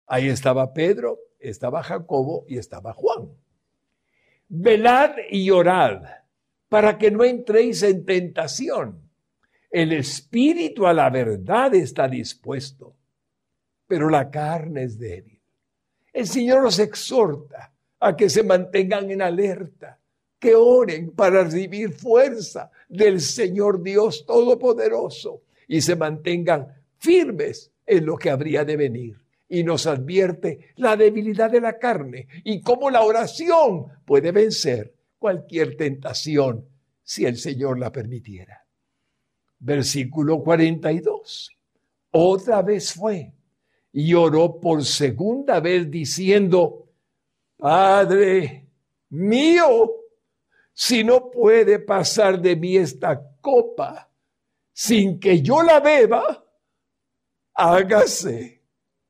Ahí 0.07 0.29
estaba 0.29 0.73
Pedro, 0.73 1.19
estaba 1.39 1.83
Jacobo 1.83 2.47
y 2.49 2.57
estaba 2.57 2.95
Juan. 2.95 3.29
Velad 4.49 5.17
y 5.31 5.51
orad 5.51 6.03
para 6.71 6.97
que 6.97 7.11
no 7.11 7.25
entréis 7.25 7.83
en 7.83 8.07
tentación. 8.07 9.11
El 9.71 9.93
espíritu 9.93 10.87
a 10.87 10.95
la 10.95 11.11
verdad 11.11 11.75
está 11.75 12.09
dispuesto, 12.09 12.97
pero 13.87 14.09
la 14.09 14.31
carne 14.31 14.85
es 14.85 14.99
débil. 14.99 15.43
El 16.11 16.27
Señor 16.27 16.63
los 16.63 16.79
exhorta 16.79 17.75
a 18.01 18.17
que 18.17 18.31
se 18.31 18.43
mantengan 18.43 19.11
en 19.11 19.21
alerta, 19.21 20.01
que 20.45 20.55
oren 20.55 21.13
para 21.13 21.45
recibir 21.45 21.95
fuerza 21.95 22.71
del 22.87 23.23
Señor 23.23 23.83
Dios 23.83 24.27
Todopoderoso 24.27 25.45
y 25.67 25.81
se 25.81 25.97
mantengan 25.97 26.69
firmes 26.99 27.73
en 27.87 28.05
lo 28.05 28.19
que 28.19 28.29
habría 28.29 28.63
de 28.63 28.77
venir. 28.77 29.17
Y 29.49 29.65
nos 29.65 29.87
advierte 29.87 30.75
la 30.77 30.97
debilidad 30.97 31.51
de 31.51 31.63
la 31.63 31.79
carne 31.79 32.29
y 32.45 32.61
cómo 32.61 32.91
la 32.91 33.01
oración 33.01 33.87
puede 34.05 34.33
vencer 34.33 34.93
cualquier 35.19 35.79
tentación 35.79 36.67
si 37.03 37.25
el 37.25 37.39
Señor 37.39 37.79
la 37.79 37.91
permitiera. 37.91 38.67
Versículo 39.61 40.43
42. 40.43 41.57
Otra 42.11 42.61
vez 42.61 42.93
fue 42.93 43.33
y 43.93 44.13
oró 44.13 44.61
por 44.61 44.85
segunda 44.85 45.61
vez 45.61 45.91
diciendo, 45.91 46.91
Padre 47.57 48.67
mío, 49.09 50.04
si 50.75 51.03
no 51.03 51.31
puede 51.31 51.79
pasar 51.79 52.41
de 52.41 52.57
mí 52.57 52.77
esta 52.77 53.19
copa 53.41 54.11
sin 54.73 55.19
que 55.19 55.41
yo 55.41 55.63
la 55.63 55.81
beba, 55.81 56.45
hágase 57.55 58.63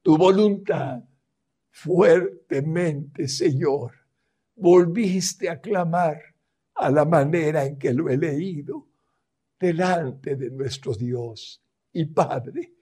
tu 0.02 0.16
voluntad 0.16 1.02
fuertemente, 1.70 3.26
Señor. 3.26 3.92
Volviste 4.54 5.50
a 5.50 5.60
clamar 5.60 6.22
a 6.74 6.90
la 6.90 7.04
manera 7.04 7.64
en 7.64 7.78
que 7.78 7.92
lo 7.92 8.08
he 8.08 8.16
leído 8.16 8.86
delante 9.58 10.36
de 10.36 10.50
nuestro 10.50 10.94
Dios 10.94 11.60
y 11.92 12.04
Padre 12.04 12.74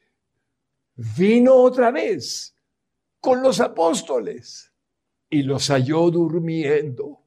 vino 1.17 1.55
otra 1.55 1.91
vez 1.91 2.55
con 3.21 3.43
los 3.43 3.61
apóstoles 3.61 4.73
y 5.31 5.43
los 5.43 5.69
halló 5.69 6.11
durmiendo, 6.11 7.22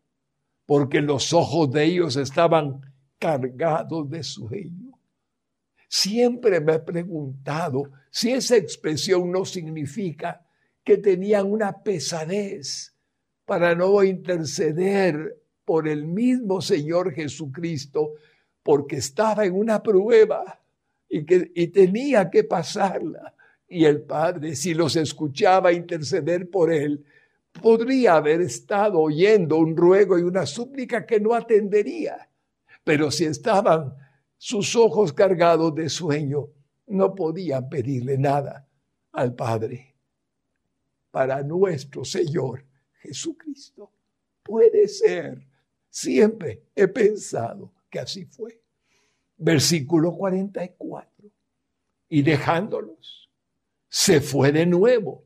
porque 0.66 1.02
los 1.02 1.34
ojos 1.34 1.72
de 1.72 1.86
ellos 1.86 2.16
estaban 2.16 2.82
cargados 3.20 4.10
de 4.10 4.24
sueño. 4.24 5.00
Siempre 5.88 6.60
me 6.60 6.74
he 6.74 6.80
preguntado 6.80 7.92
si 8.10 8.32
esa 8.32 8.58
expresión 8.58 9.32
no 9.32 9.46
significa 9.46 10.46
que 10.84 10.98
tenían 10.98 11.52
una 11.52 11.84
pesadez 11.84 12.94
para 13.46 13.76
no 13.76 14.04
interceder 14.04 15.38
por 15.64 15.88
el 15.88 16.06
mismo 16.06 16.62
Señor 16.62 17.12
Jesucristo, 17.14 18.14
porque 18.62 18.98
estaba 18.98 19.46
en 19.46 19.54
una 19.56 19.82
prueba 19.82 20.60
y, 21.10 21.26
que, 21.26 21.52
y 21.54 21.68
tenía 21.68 22.30
que 22.30 22.44
pasarla. 22.44 23.34
Y 23.68 23.86
el 23.86 24.02
Padre, 24.02 24.56
si 24.56 24.74
los 24.74 24.96
escuchaba 24.96 25.72
interceder 25.72 26.50
por 26.50 26.72
él, 26.72 27.04
podría 27.62 28.16
haber 28.16 28.42
estado 28.42 29.00
oyendo 29.00 29.58
un 29.58 29.76
ruego 29.76 30.20
y 30.20 30.24
una 30.24 30.46
súplica 30.46 31.06
que 31.06 31.20
no 31.20 31.34
atendería. 31.34 32.30
Pero 32.84 33.12
si 33.12 33.26
estaban 33.26 33.96
sus 34.38 34.76
ojos 34.76 35.14
cargados 35.14 35.74
de 35.76 35.90
sueño, 35.90 36.50
no 36.88 37.16
podían 37.16 37.68
pedirle 37.70 38.18
nada 38.18 38.68
al 39.12 39.34
Padre. 39.34 39.96
Para 41.12 41.42
nuestro 41.44 42.04
Señor 42.04 42.66
Jesucristo. 43.00 43.92
Puede 44.44 44.88
ser. 44.88 45.48
Siempre 45.90 46.64
he 46.76 46.88
pensado 46.88 47.72
que 47.90 48.00
así 48.00 48.26
fue. 48.26 48.62
Versículo 49.38 50.12
44. 50.12 51.32
Y 52.10 52.22
dejándolos 52.22 53.30
se 53.90 54.20
fue 54.20 54.52
de 54.52 54.66
nuevo 54.66 55.24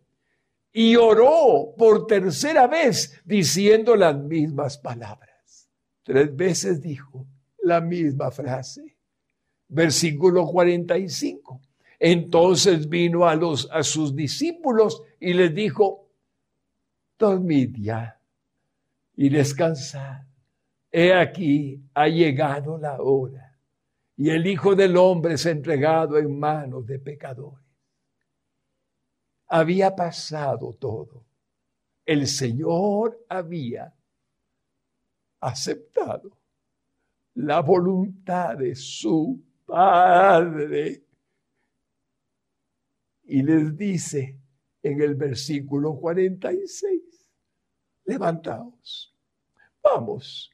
y 0.72 0.96
oró 0.96 1.74
por 1.78 2.06
tercera 2.06 2.68
vez 2.68 3.20
diciendo 3.26 3.96
las 3.96 4.18
mismas 4.18 4.78
palabras. 4.78 5.70
Tres 6.04 6.36
veces 6.36 6.82
dijo 6.82 7.26
la 7.64 7.82
misma 7.82 8.32
frase. 8.32 8.96
Versículo 9.68 10.46
45. 10.46 11.62
Entonces 12.00 12.88
vino 12.88 13.28
a, 13.28 13.36
los, 13.36 13.70
sus 13.82 14.16
discípulos 14.16 15.04
y 15.20 15.34
les 15.34 15.54
dijo, 15.54 16.10
dormid 17.18 17.76
ya 17.78 18.20
y 19.16 19.30
descansad. 19.30 20.22
He 20.92 21.14
aquí, 21.14 21.84
ha 21.94 22.08
llegado 22.08 22.78
la 22.78 23.02
hora 23.02 23.58
y 24.16 24.30
el 24.30 24.48
Hijo 24.48 24.76
del 24.76 24.98
Hombre 24.98 25.36
es 25.36 25.46
entregado 25.46 26.18
en 26.18 26.40
manos 26.40 26.86
de 26.86 27.00
pecadores 27.00 27.69
había 29.50 29.96
pasado 29.96 30.74
todo. 30.74 31.26
El 32.06 32.28
Señor 32.28 33.26
había 33.28 33.94
aceptado 35.40 36.38
la 37.36 37.62
voluntad 37.62 38.58
de 38.58 38.76
su 38.76 39.42
Padre. 39.66 41.04
Y 43.24 43.44
les 43.44 43.76
dice 43.78 44.40
en 44.82 45.02
el 45.02 45.16
versículo 45.16 45.96
46, 45.96 47.02
levantaos, 48.06 49.16
vamos, 49.84 50.52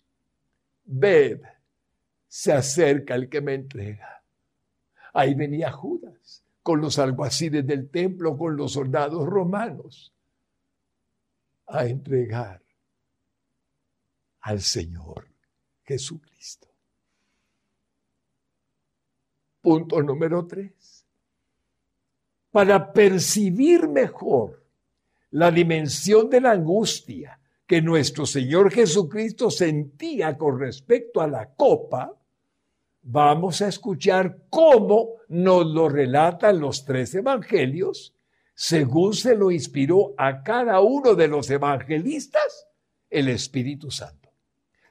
ved, 0.84 1.42
se 2.28 2.52
acerca 2.52 3.16
el 3.16 3.30
que 3.30 3.40
me 3.40 3.54
entrega. 3.54 4.22
Ahí 5.14 5.34
venía 5.34 5.72
Judas 5.72 6.45
con 6.66 6.82
los 6.82 6.98
alguaciles 6.98 7.68
del 7.68 7.92
templo, 7.92 8.36
con 8.36 8.58
los 8.58 8.72
soldados 8.72 9.24
romanos, 9.28 10.12
a 11.68 11.86
entregar 11.86 12.60
al 14.42 14.60
Señor 14.60 15.28
Jesucristo. 15.84 16.68
Punto 19.62 20.02
número 20.02 20.48
tres. 20.48 21.06
Para 22.50 22.92
percibir 22.92 23.88
mejor 23.88 24.66
la 25.30 25.52
dimensión 25.52 26.32
de 26.32 26.42
la 26.42 26.54
angustia 26.54 27.40
que 27.68 27.80
nuestro 27.80 28.26
Señor 28.26 28.72
Jesucristo 28.72 29.52
sentía 29.52 30.36
con 30.36 30.60
respecto 30.60 31.22
a 31.22 31.28
la 31.28 31.48
copa, 31.54 32.12
vamos 33.08 33.62
a 33.62 33.68
escuchar 33.68 34.46
cómo 34.50 35.18
nos 35.28 35.66
lo 35.68 35.88
relatan 35.90 36.60
los 36.60 36.86
tres 36.86 37.14
evangelios, 37.14 38.16
según 38.56 39.14
se 39.14 39.36
lo 39.36 39.52
inspiró 39.52 40.16
a 40.18 40.42
cada 40.42 40.82
uno 40.82 41.14
de 41.14 41.28
los 41.28 41.50
evangelistas 41.52 42.68
el 43.10 43.30
Espíritu 43.30 43.92
Santo. 43.92 44.32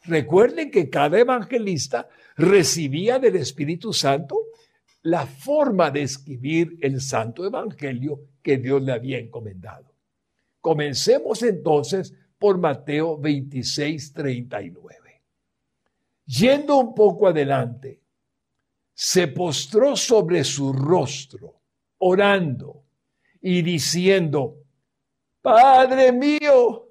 Recuerden 0.05 0.71
que 0.71 0.89
cada 0.89 1.19
evangelista 1.19 2.09
recibía 2.37 3.19
del 3.19 3.37
Espíritu 3.37 3.93
Santo 3.93 4.37
la 5.03 5.27
forma 5.27 5.91
de 5.91 6.03
escribir 6.03 6.79
el 6.83 7.01
Santo 7.01 7.45
Evangelio 7.45 8.21
que 8.43 8.59
Dios 8.59 8.81
le 8.83 8.93
había 8.93 9.19
encomendado. 9.19 9.93
Comencemos 10.61 11.43
entonces 11.43 12.15
por 12.39 12.59
Mateo 12.59 13.19
26, 13.19 14.13
39. 14.13 15.23
Yendo 16.27 16.79
un 16.79 16.95
poco 16.95 17.27
adelante, 17.29 18.04
se 18.95 19.29
postró 19.29 19.97
sobre 19.97 20.45
su 20.45 20.73
rostro, 20.73 21.61
orando 21.99 22.85
y 23.41 23.61
diciendo, 23.61 24.57
Padre 25.43 26.13
mío, 26.13 26.89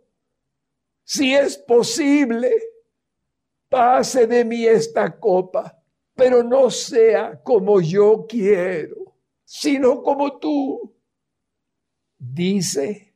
si 1.04 1.34
es 1.34 1.58
posible, 1.58 2.52
pase 3.70 4.28
de 4.28 4.46
mí 4.46 4.66
esta 4.66 5.18
copa, 5.18 5.82
pero 6.14 6.44
no 6.44 6.70
sea 6.70 7.42
como 7.42 7.82
yo 7.82 8.26
quiero, 8.28 9.16
sino 9.44 10.04
como 10.04 10.38
tú. 10.38 10.94
Dice 12.18 13.14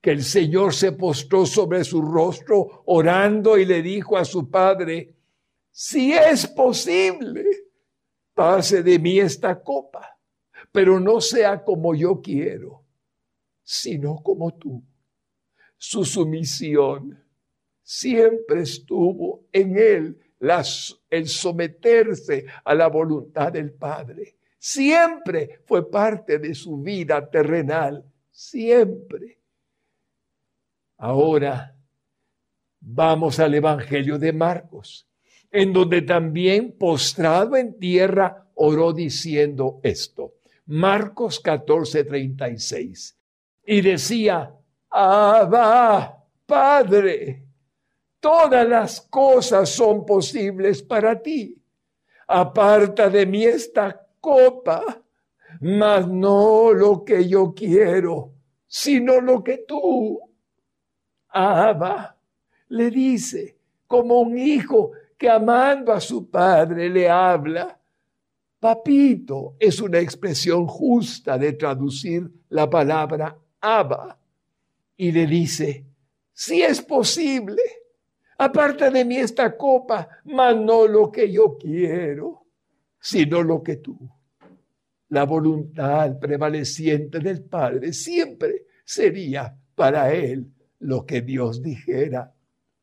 que 0.00 0.10
el 0.10 0.22
Señor 0.22 0.74
se 0.74 0.92
postró 0.92 1.46
sobre 1.46 1.84
su 1.84 2.02
rostro 2.02 2.82
orando 2.86 3.56
y 3.56 3.64
le 3.64 3.80
dijo 3.80 4.18
a 4.18 4.24
su 4.24 4.50
padre, 4.50 5.14
si 5.70 6.12
es 6.12 6.46
posible, 6.46 7.44
pase 8.34 8.82
de 8.82 8.98
mí 8.98 9.18
esta 9.18 9.62
copa, 9.62 10.18
pero 10.70 10.98
no 10.98 11.20
sea 11.20 11.62
como 11.62 11.94
yo 11.94 12.20
quiero, 12.20 12.84
sino 13.62 14.16
como 14.22 14.54
tú. 14.54 14.82
Su 15.76 16.04
sumisión 16.04 17.22
siempre 17.82 18.62
estuvo 18.62 19.46
en 19.52 19.76
él, 19.76 20.20
el 21.10 21.28
someterse 21.28 22.46
a 22.64 22.74
la 22.74 22.88
voluntad 22.88 23.52
del 23.52 23.72
Padre. 23.72 24.36
Siempre 24.58 25.60
fue 25.66 25.88
parte 25.90 26.38
de 26.38 26.54
su 26.54 26.78
vida 26.78 27.28
terrenal, 27.28 28.04
siempre. 28.30 29.38
Ahora 30.96 31.76
vamos 32.80 33.38
al 33.38 33.54
Evangelio 33.54 34.18
de 34.18 34.32
Marcos 34.32 35.08
en 35.52 35.72
donde 35.74 36.00
también 36.02 36.72
postrado 36.72 37.56
en 37.56 37.78
tierra 37.78 38.46
oró 38.54 38.92
diciendo 38.94 39.80
esto. 39.82 40.32
Marcos 40.66 41.40
14, 41.40 42.04
36. 42.04 43.18
Y 43.66 43.80
decía, 43.82 44.54
Abba, 44.88 46.24
Padre, 46.46 47.42
todas 48.18 48.66
las 48.66 49.02
cosas 49.02 49.68
son 49.68 50.06
posibles 50.06 50.82
para 50.82 51.20
ti. 51.20 51.58
Aparta 52.28 53.10
de 53.10 53.26
mí 53.26 53.44
esta 53.44 54.06
copa, 54.20 55.02
mas 55.60 56.08
no 56.08 56.72
lo 56.72 57.04
que 57.04 57.28
yo 57.28 57.52
quiero, 57.54 58.32
sino 58.66 59.20
lo 59.20 59.44
que 59.44 59.58
tú. 59.68 60.18
Abba, 61.28 62.16
le 62.68 62.90
dice, 62.90 63.58
como 63.86 64.20
un 64.20 64.38
hijo 64.38 64.92
que 65.22 65.30
amando 65.30 65.92
a 65.92 66.00
su 66.00 66.28
padre 66.28 66.90
le 66.90 67.08
habla. 67.08 67.78
Papito 68.58 69.54
es 69.60 69.80
una 69.80 70.00
expresión 70.00 70.66
justa 70.66 71.38
de 71.38 71.52
traducir 71.52 72.28
la 72.48 72.68
palabra 72.68 73.38
Abba. 73.60 74.18
Y 74.96 75.12
le 75.12 75.28
dice, 75.28 75.86
si 76.32 76.60
es 76.60 76.82
posible, 76.82 77.62
aparta 78.36 78.90
de 78.90 79.04
mí 79.04 79.16
esta 79.16 79.56
copa, 79.56 80.08
mas 80.24 80.56
no 80.56 80.88
lo 80.88 81.12
que 81.12 81.30
yo 81.30 81.56
quiero, 81.56 82.46
sino 82.98 83.44
lo 83.44 83.62
que 83.62 83.76
tú. 83.76 83.96
La 85.10 85.22
voluntad 85.22 86.18
prevaleciente 86.18 87.20
del 87.20 87.44
Padre 87.44 87.92
siempre 87.92 88.66
sería 88.84 89.56
para 89.76 90.12
él 90.12 90.50
lo 90.80 91.06
que 91.06 91.20
Dios 91.20 91.62
dijera, 91.62 92.34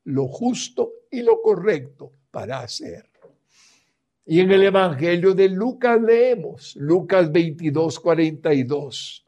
lo 0.06 0.30
justo 0.30 0.94
y 1.12 1.22
lo 1.22 1.42
correcto 1.42 2.14
Y 4.26 4.40
en 4.40 4.52
el 4.52 4.64
Evangelio 4.64 5.34
de 5.34 5.50
Lucas 5.50 6.00
leemos, 6.02 6.76
Lucas 6.76 7.32
22, 7.32 8.00
42, 8.00 9.26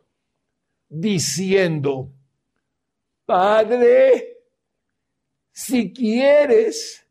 diciendo, 0.87 2.11
Padre, 3.25 4.37
si 5.51 5.91
quieres, 5.91 7.05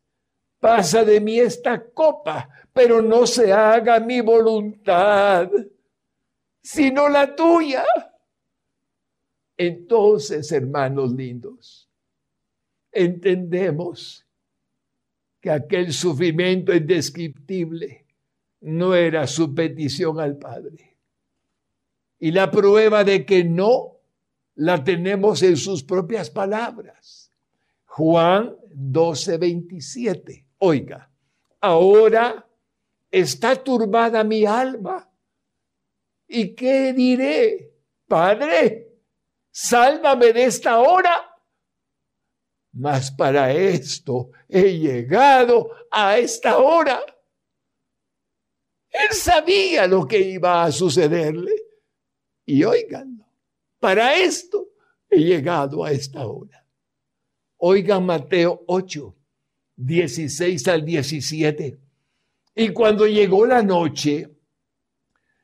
pasa 0.59 1.03
de 1.03 1.19
mí 1.19 1.39
esta 1.39 1.83
copa, 1.83 2.47
pero 2.71 3.01
no 3.01 3.27
se 3.27 3.51
haga 3.51 3.99
mi 3.99 4.21
voluntad, 4.21 5.49
sino 6.61 7.09
la 7.09 7.35
tuya. 7.35 7.83
Entonces, 9.57 10.51
hermanos 10.51 11.11
lindos, 11.11 11.89
entendemos 12.91 14.25
que 15.41 15.49
aquel 15.49 15.91
sufrimiento 15.91 16.73
indescriptible 16.73 18.05
no 18.61 18.93
era 18.93 19.25
su 19.25 19.53
petición 19.53 20.19
al 20.19 20.37
Padre. 20.37 20.97
Y 22.19 22.31
la 22.31 22.51
prueba 22.51 23.03
de 23.03 23.25
que 23.25 23.43
no 23.43 23.97
la 24.55 24.83
tenemos 24.83 25.41
en 25.41 25.57
sus 25.57 25.83
propias 25.83 26.29
palabras. 26.29 27.31
Juan 27.85 28.55
12, 28.69 29.37
27. 29.37 30.45
Oiga, 30.59 31.09
ahora 31.59 32.47
está 33.09 33.55
turbada 33.55 34.23
mi 34.23 34.45
alma. 34.45 35.09
¿Y 36.27 36.53
qué 36.53 36.93
diré? 36.93 37.73
Padre, 38.07 38.89
sálvame 39.49 40.31
de 40.33 40.45
esta 40.45 40.79
hora 40.79 41.30
mas 42.73 43.11
para 43.11 43.51
esto 43.53 44.31
he 44.47 44.77
llegado 44.77 45.69
a 45.91 46.17
esta 46.17 46.57
hora. 46.57 47.01
Él 48.89 49.13
sabía 49.13 49.87
lo 49.87 50.07
que 50.07 50.19
iba 50.19 50.63
a 50.63 50.71
sucederle. 50.71 51.51
Y 52.45 52.63
oiganlo, 52.63 53.25
para 53.79 54.15
esto 54.15 54.69
he 55.09 55.19
llegado 55.19 55.83
a 55.83 55.91
esta 55.91 56.25
hora. 56.27 56.65
Oigan 57.57 58.05
Mateo 58.05 58.63
8, 58.67 59.15
16 59.75 60.67
al 60.67 60.83
17. 60.83 61.79
Y 62.55 62.69
cuando 62.69 63.05
llegó 63.05 63.45
la 63.45 63.61
noche, 63.61 64.29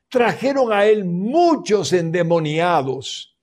trajeron 0.08 0.72
a 0.72 0.84
él 0.86 1.04
muchos 1.04 1.92
endemoniados 1.92 3.37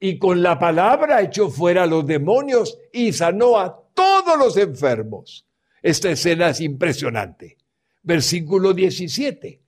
y 0.00 0.18
con 0.18 0.42
la 0.42 0.58
palabra 0.58 1.22
echó 1.22 1.50
fuera 1.50 1.84
a 1.84 1.86
los 1.86 2.06
demonios 2.06 2.78
y 2.92 3.12
sanó 3.12 3.58
a 3.58 3.82
todos 3.94 4.38
los 4.38 4.56
enfermos. 4.56 5.46
Esta 5.82 6.10
escena 6.10 6.50
es 6.50 6.60
impresionante. 6.60 7.58
Versículo 8.02 8.72
17. 8.72 9.60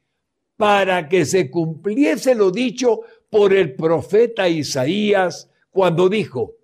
Para 0.57 1.09
que 1.09 1.25
se 1.25 1.51
cumpliese 1.51 2.35
lo 2.35 2.51
dicho 2.51 3.01
por 3.29 3.53
el 3.53 3.75
profeta 3.75 4.49
Isaías 4.49 5.49
cuando 5.71 6.09
dijo, 6.09 6.57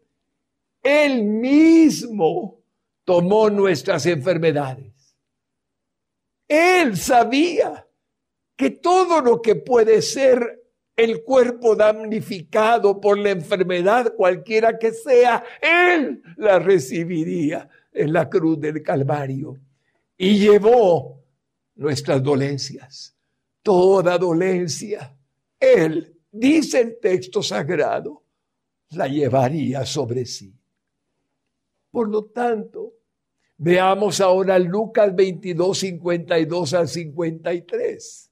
Él 0.83 1.25
mismo 1.25 2.61
tomó 3.05 3.51
nuestras 3.51 4.07
enfermedades. 4.07 5.17
Él 6.49 6.97
sabía 6.97 7.87
que 8.57 8.71
todo 8.71 9.21
lo 9.21 9.43
que 9.43 9.57
puede 9.57 10.03
ser 10.03 10.66
el 10.97 11.23
cuerpo 11.23 11.77
damnificado 11.77 13.01
por 13.01 13.19
la 13.19 13.31
enfermedad 13.31 14.15
cualquiera 14.17 14.79
que 14.79 14.93
sea, 14.93 15.45
Él 15.61 16.23
la 16.39 16.59
recibiría 16.59 17.69
en 17.93 18.13
la 18.13 18.29
cruz 18.29 18.59
del 18.59 18.83
Calvario. 18.83 19.59
Y 20.17 20.39
llevó 20.39 21.23
nuestras 21.75 22.23
dolencias, 22.23 23.15
toda 23.63 24.17
dolencia. 24.17 25.15
Él, 25.61 26.17
dice 26.33 26.81
el 26.81 26.99
texto 26.99 27.43
sagrado, 27.43 28.23
la 28.91 29.07
llevaría 29.07 29.85
sobre 29.85 30.25
sí. 30.25 30.55
Por 31.91 32.09
lo 32.09 32.25
tanto, 32.25 32.95
veamos 33.59 34.21
ahora 34.21 34.59
Lucas 34.59 35.15
22, 35.15 35.79
52 35.79 36.75
al 36.75 36.89
53. 36.89 38.31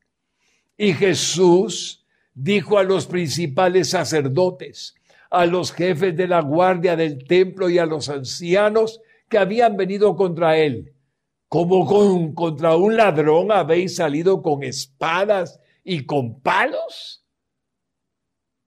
Y 0.76 0.92
Jesús, 0.94 2.03
dijo 2.34 2.78
a 2.78 2.82
los 2.82 3.06
principales 3.06 3.90
sacerdotes, 3.90 4.94
a 5.30 5.46
los 5.46 5.72
jefes 5.72 6.16
de 6.16 6.28
la 6.28 6.40
guardia 6.42 6.96
del 6.96 7.24
templo 7.24 7.70
y 7.70 7.78
a 7.78 7.86
los 7.86 8.08
ancianos 8.08 9.00
que 9.28 9.38
habían 9.38 9.76
venido 9.76 10.16
contra 10.16 10.56
él. 10.58 10.92
Como 11.48 11.86
con, 11.86 12.34
contra 12.34 12.76
un 12.76 12.96
ladrón 12.96 13.52
habéis 13.52 13.96
salido 13.96 14.42
con 14.42 14.64
espadas 14.64 15.60
y 15.84 16.04
con 16.04 16.40
palos? 16.40 17.24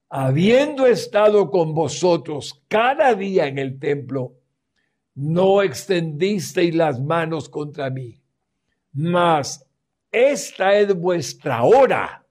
Habiendo 0.09 0.87
estado 0.87 1.51
con 1.51 1.73
vosotros 1.73 2.63
cada 2.69 3.13
día 3.13 3.47
en 3.47 3.57
el 3.57 3.77
templo, 3.77 4.35
no 5.15 5.61
extendisteis 5.61 6.73
las 6.73 7.01
manos 7.01 7.49
contra 7.49 7.89
mí. 7.89 8.21
Mas 8.93 9.65
esta 10.11 10.75
es 10.75 10.95
vuestra 10.95 11.63
hora 11.63 12.26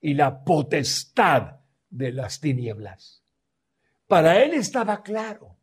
y 0.00 0.14
la 0.14 0.44
potestad 0.44 1.56
de 1.90 2.12
las 2.12 2.40
tinieblas. 2.40 3.22
Para 4.06 4.42
él 4.42 4.54
estaba 4.54 5.02
claro, 5.02 5.56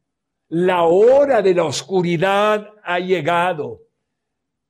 la 0.50 0.84
hora 0.84 1.42
de 1.42 1.54
la 1.54 1.64
oscuridad 1.64 2.70
ha 2.84 3.00
llegado. 3.00 3.82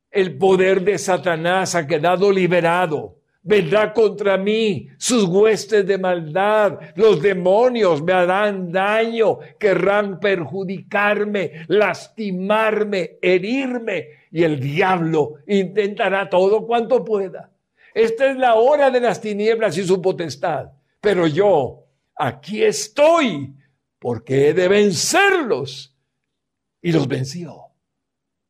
El 0.09 0.37
poder 0.37 0.81
de 0.83 0.97
Satanás 0.97 1.75
ha 1.75 1.85
quedado 1.85 2.31
liberado 2.31 3.15
vendrá 3.45 3.93
contra 3.93 4.37
mí, 4.37 4.89
sus 4.97 5.25
huestes 5.25 5.85
de 5.85 5.99
maldad, 5.99 6.79
los 6.95 7.21
demonios 7.21 8.01
me 8.01 8.11
harán 8.11 8.71
daño, 8.71 9.37
querrán 9.59 10.19
perjudicarme, 10.19 11.65
lastimarme, 11.67 13.17
herirme, 13.21 14.07
y 14.31 14.43
el 14.43 14.59
diablo 14.59 15.35
intentará 15.47 16.27
todo 16.27 16.65
cuanto 16.65 17.05
pueda. 17.05 17.51
Esta 17.95 18.29
es 18.29 18.35
la 18.35 18.55
hora 18.55 18.91
de 18.91 18.99
las 18.99 19.21
tinieblas 19.21 19.77
y 19.77 19.85
su 19.85 20.01
potestad, 20.01 20.69
pero 20.99 21.27
yo 21.27 21.85
aquí 22.13 22.61
estoy 22.61 23.55
porque 23.97 24.49
he 24.49 24.53
de 24.53 24.67
vencerlos. 24.67 25.95
Y 26.81 26.91
los 26.91 27.07
venció. 27.07 27.71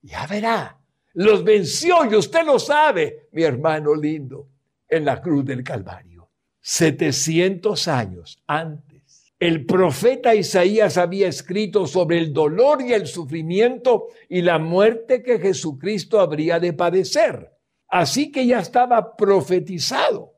Ya 0.02 0.26
verá, 0.26 0.78
los 1.14 1.44
venció 1.44 2.12
y 2.12 2.16
usted 2.16 2.44
lo 2.44 2.58
sabe, 2.58 3.30
mi 3.32 3.44
hermano 3.44 3.94
lindo 3.94 4.50
en 4.90 5.06
la 5.06 5.22
cruz 5.22 5.46
del 5.46 5.64
Calvario. 5.64 6.28
700 6.60 7.88
años 7.88 8.42
antes, 8.48 9.32
el 9.40 9.68
profeta 9.68 10.34
Isaías 10.34 10.98
había 10.98 11.28
escrito 11.28 11.86
sobre 11.86 12.18
el 12.18 12.34
dolor 12.34 12.82
y 12.82 12.94
el 12.94 13.06
sufrimiento 13.06 14.08
y 14.28 14.42
la 14.42 14.58
muerte 14.58 15.22
que 15.22 15.38
Jesucristo 15.38 16.20
habría 16.20 16.60
de 16.60 16.74
padecer. 16.74 17.55
Así 17.96 18.30
que 18.30 18.46
ya 18.46 18.60
estaba 18.60 19.16
profetizado 19.16 20.34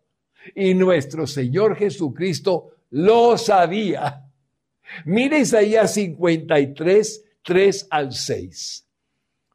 y 0.53 0.75
nuestro 0.75 1.25
Señor 1.25 1.75
Jesucristo 1.75 2.69
lo 2.91 3.35
sabía. 3.35 4.29
Mire 5.05 5.39
Isaías 5.39 5.95
53, 5.95 7.25
3 7.41 7.87
al 7.89 8.13
6. 8.13 8.87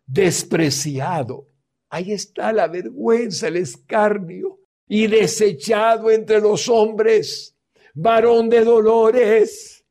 Despreciado. 0.05 1.47
Ahí 1.91 2.11
está 2.11 2.53
la 2.53 2.67
vergüenza, 2.67 3.47
el 3.47 3.59
escarnio 3.59 4.59
y 4.89 5.07
desechado 5.07 6.11
entre 6.11 6.41
los 6.41 6.69
hombres, 6.69 7.57
varón 7.95 8.49
de 8.49 8.65
dolores, 8.65 9.85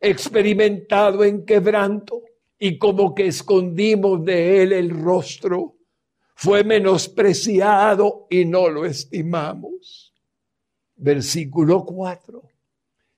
experimentado 0.00 1.22
en 1.22 1.44
quebranto, 1.44 2.22
y 2.58 2.78
como 2.78 3.14
que 3.14 3.26
escondimos 3.26 4.24
de 4.24 4.62
él 4.62 4.72
el 4.72 4.88
rostro, 4.88 5.77
fue 6.40 6.62
menospreciado 6.62 8.28
y 8.30 8.44
no 8.44 8.68
lo 8.68 8.86
estimamos. 8.86 10.14
Versículo 10.94 11.84
4. 11.84 12.40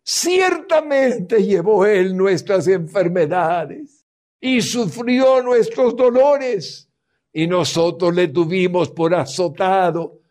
Ciertamente 0.02 1.44
llevó 1.44 1.84
él 1.84 2.16
nuestras 2.16 2.66
enfermedades 2.66 4.06
y 4.40 4.62
sufrió 4.62 5.42
nuestros 5.42 5.94
dolores, 5.94 6.88
y 7.30 7.46
nosotros 7.46 8.14
le 8.14 8.28
tuvimos 8.28 8.88
por 8.88 9.14
azotado 9.14 10.22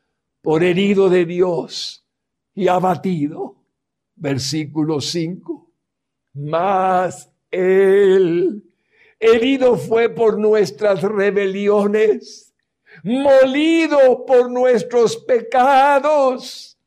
por 0.41 0.63
herido 0.63 1.09
de 1.09 1.25
Dios 1.25 2.03
y 2.55 2.69
abatido. 2.69 3.55
Versículo 4.15 4.99
5. 4.99 5.71
Mas 6.33 7.29
Él 7.51 8.63
herido 9.19 9.77
fue 9.77 10.09
por 10.09 10.39
nuestras 10.39 11.03
rebeliones, 11.03 12.48
molido 13.03 14.25
por 14.25 14.49
nuestros 14.49 15.17
pecados. 15.17 16.77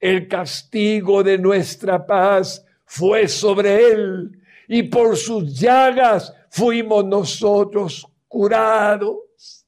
El 0.00 0.28
castigo 0.28 1.22
de 1.22 1.38
nuestra 1.38 2.06
paz 2.06 2.64
fue 2.84 3.28
sobre 3.28 3.90
Él 3.90 4.40
y 4.68 4.84
por 4.84 5.16
sus 5.16 5.58
llagas 5.58 6.32
fuimos 6.50 7.04
nosotros 7.04 8.06
curados. 8.28 9.66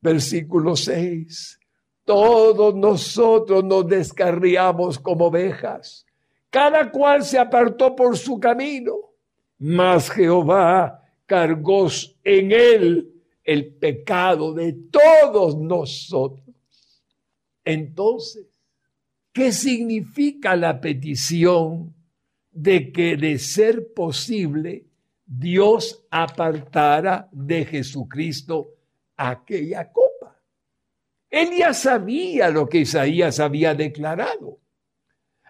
Versículo 0.00 0.76
6 0.76 1.58
todos 2.04 2.74
nosotros 2.74 3.64
nos 3.64 3.88
descarriamos 3.88 4.98
como 4.98 5.26
ovejas. 5.26 6.06
Cada 6.50 6.90
cual 6.90 7.24
se 7.24 7.38
apartó 7.38 7.96
por 7.96 8.16
su 8.16 8.38
camino, 8.38 8.94
mas 9.58 10.10
Jehová 10.10 11.02
cargó 11.26 11.88
en 12.22 12.52
él 12.52 13.13
el 13.44 13.74
pecado 13.74 14.54
de 14.54 14.72
todos 14.72 15.56
nosotros. 15.56 16.56
Entonces, 17.64 18.46
¿qué 19.32 19.52
significa 19.52 20.56
la 20.56 20.80
petición 20.80 21.94
de 22.50 22.90
que 22.90 23.16
de 23.16 23.38
ser 23.38 23.92
posible 23.92 24.86
Dios 25.26 26.04
apartara 26.10 27.28
de 27.32 27.64
Jesucristo 27.64 28.74
aquella 29.16 29.92
cosa? 29.92 30.40
Él 31.30 31.50
ya 31.58 31.74
sabía 31.74 32.50
lo 32.50 32.68
que 32.68 32.78
Isaías 32.78 33.40
había 33.40 33.74
declarado. 33.74 34.60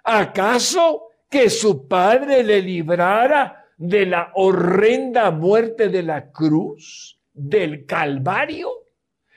¿Acaso 0.03 1.09
que 1.29 1.51
su 1.51 1.87
padre 1.89 2.43
le 2.43 2.63
librara 2.63 3.65
de 3.77 4.07
la 4.07 4.31
horrenda 4.35 5.31
muerte 5.31 5.89
de 5.89 6.03
la 6.03 6.31
cruz, 6.31 7.14
del 7.35 7.85
Calvario? 7.85 8.71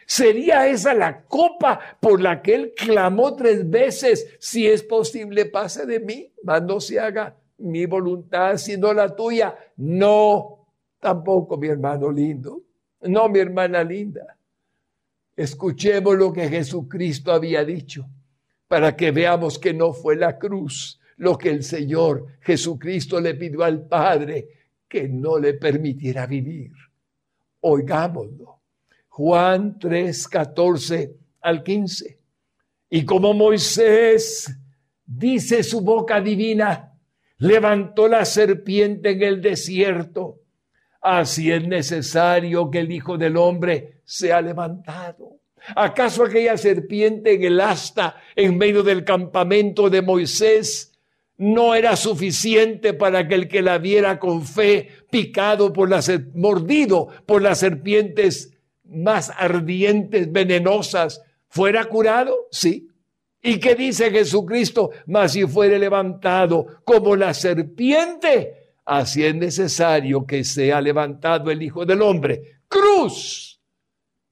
¿Sería 0.06 0.68
esa 0.68 0.94
la 0.94 1.26
copa 1.26 1.98
por 2.00 2.22
la 2.22 2.42
que 2.42 2.56
él 2.56 2.74
clamó 2.78 3.36
tres 3.36 3.70
veces, 3.70 4.38
si 4.40 4.66
es 4.66 4.82
posible, 4.82 5.48
pase 5.48 5.86
de 5.86 6.00
mí, 6.00 6.32
mas 6.44 6.64
no 6.64 6.80
se 6.80 6.98
haga 6.98 7.36
mi 7.58 7.86
voluntad 7.86 8.56
sino 8.56 8.94
la 8.94 9.14
tuya? 9.14 9.58
No, 9.76 10.68
tampoco 11.00 11.58
mi 11.58 11.68
hermano 11.68 12.10
lindo, 12.10 12.62
no 13.02 13.28
mi 13.28 13.40
hermana 13.40 13.84
linda. 13.84 14.38
Escuchemos 15.36 16.16
lo 16.16 16.32
que 16.32 16.48
Jesucristo 16.48 17.34
había 17.34 17.66
dicho 17.66 18.08
para 18.68 18.96
que 18.96 19.12
veamos 19.12 19.60
que 19.60 19.74
no 19.74 19.92
fue 19.92 20.16
la 20.16 20.38
cruz 20.38 21.00
lo 21.18 21.38
que 21.38 21.50
el 21.50 21.64
Señor 21.64 22.28
Jesucristo 22.42 23.20
le 23.20 23.36
pidió 23.36 23.64
al 23.64 23.88
Padre 23.88 24.50
que 24.88 25.10
no 25.10 25.38
le 25.38 25.56
permitiera 25.56 26.26
vivir. 26.26 26.72
Oigámoslo. 27.62 28.62
Juan 29.08 29.80
3, 29.80 30.28
14 30.28 31.16
al 31.42 31.64
15. 31.64 32.20
Y 32.90 33.04
como 33.04 33.34
Moisés 33.34 34.56
dice 35.06 35.64
su 35.64 35.82
boca 35.82 36.22
divina, 36.22 36.94
levantó 37.40 38.08
la 38.08 38.26
serpiente 38.26 39.12
en 39.12 39.24
el 39.24 39.42
desierto, 39.42 40.42
así 41.02 41.52
es 41.52 41.68
necesario 41.68 42.70
que 42.70 42.80
el 42.80 42.92
Hijo 42.92 43.18
del 43.18 43.38
Hombre 43.38 44.02
se 44.04 44.32
ha 44.32 44.42
levantado. 44.42 45.40
¿Acaso 45.76 46.24
aquella 46.24 46.58
serpiente 46.58 47.34
en 47.34 47.44
el 47.44 47.60
asta 47.60 48.22
en 48.36 48.58
medio 48.58 48.84
del 48.84 49.04
campamento 49.04 49.90
de 49.90 50.02
Moisés 50.02 50.97
no 51.38 51.76
era 51.76 51.96
suficiente 51.96 52.94
para 52.94 53.28
que 53.28 53.36
el 53.36 53.48
que 53.48 53.62
la 53.62 53.78
viera 53.78 54.20
con 54.20 54.46
fe, 54.46 54.90
picado 55.10 55.72
por 55.72 55.90
las, 55.90 56.12
mordido 56.34 57.08
por 57.26 57.42
las 57.42 57.60
serpientes 57.60 58.54
más 58.86 59.32
ardientes, 59.38 60.32
venenosas, 60.32 61.22
fuera 61.48 61.86
curado? 61.86 62.48
Sí. 62.52 62.88
¿Y 63.42 63.60
qué 63.60 63.76
dice 63.76 64.10
Jesucristo? 64.10 64.92
Mas 65.06 65.34
si 65.34 65.46
fuere 65.46 65.78
levantado 65.78 66.82
como 66.84 67.16
la 67.16 67.34
serpiente, 67.34 68.74
así 68.86 69.24
es 69.24 69.36
necesario 69.36 70.26
que 70.26 70.44
sea 70.44 70.82
levantado 70.82 71.52
el 71.52 71.62
Hijo 71.62 71.86
del 71.86 72.02
Hombre. 72.02 72.60
Cruz 72.68 73.58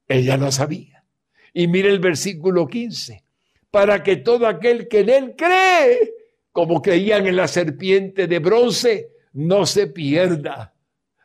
ella 0.08 0.36
lo 0.36 0.52
sabía. 0.52 1.04
Y 1.52 1.68
mire 1.68 1.88
el 1.88 1.98
versículo 1.98 2.66
15, 2.66 3.24
para 3.70 4.02
que 4.02 4.16
todo 4.16 4.46
aquel 4.46 4.88
que 4.88 5.00
en 5.00 5.08
él 5.08 5.34
cree, 5.36 6.12
como 6.56 6.80
creían 6.80 7.26
en 7.26 7.36
la 7.36 7.48
serpiente 7.48 8.26
de 8.26 8.38
bronce, 8.38 9.10
no 9.34 9.66
se 9.66 9.88
pierda, 9.88 10.74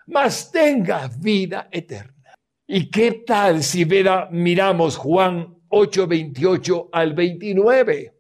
mas 0.08 0.52
tenga 0.52 1.08
vida 1.08 1.70
eterna. 1.72 2.36
¿Y 2.68 2.90
qué 2.92 3.24
tal 3.26 3.64
si 3.64 3.86
miramos 3.86 4.98
Juan 4.98 5.56
8, 5.70 6.06
28 6.06 6.90
al 6.92 7.14
29? 7.14 8.14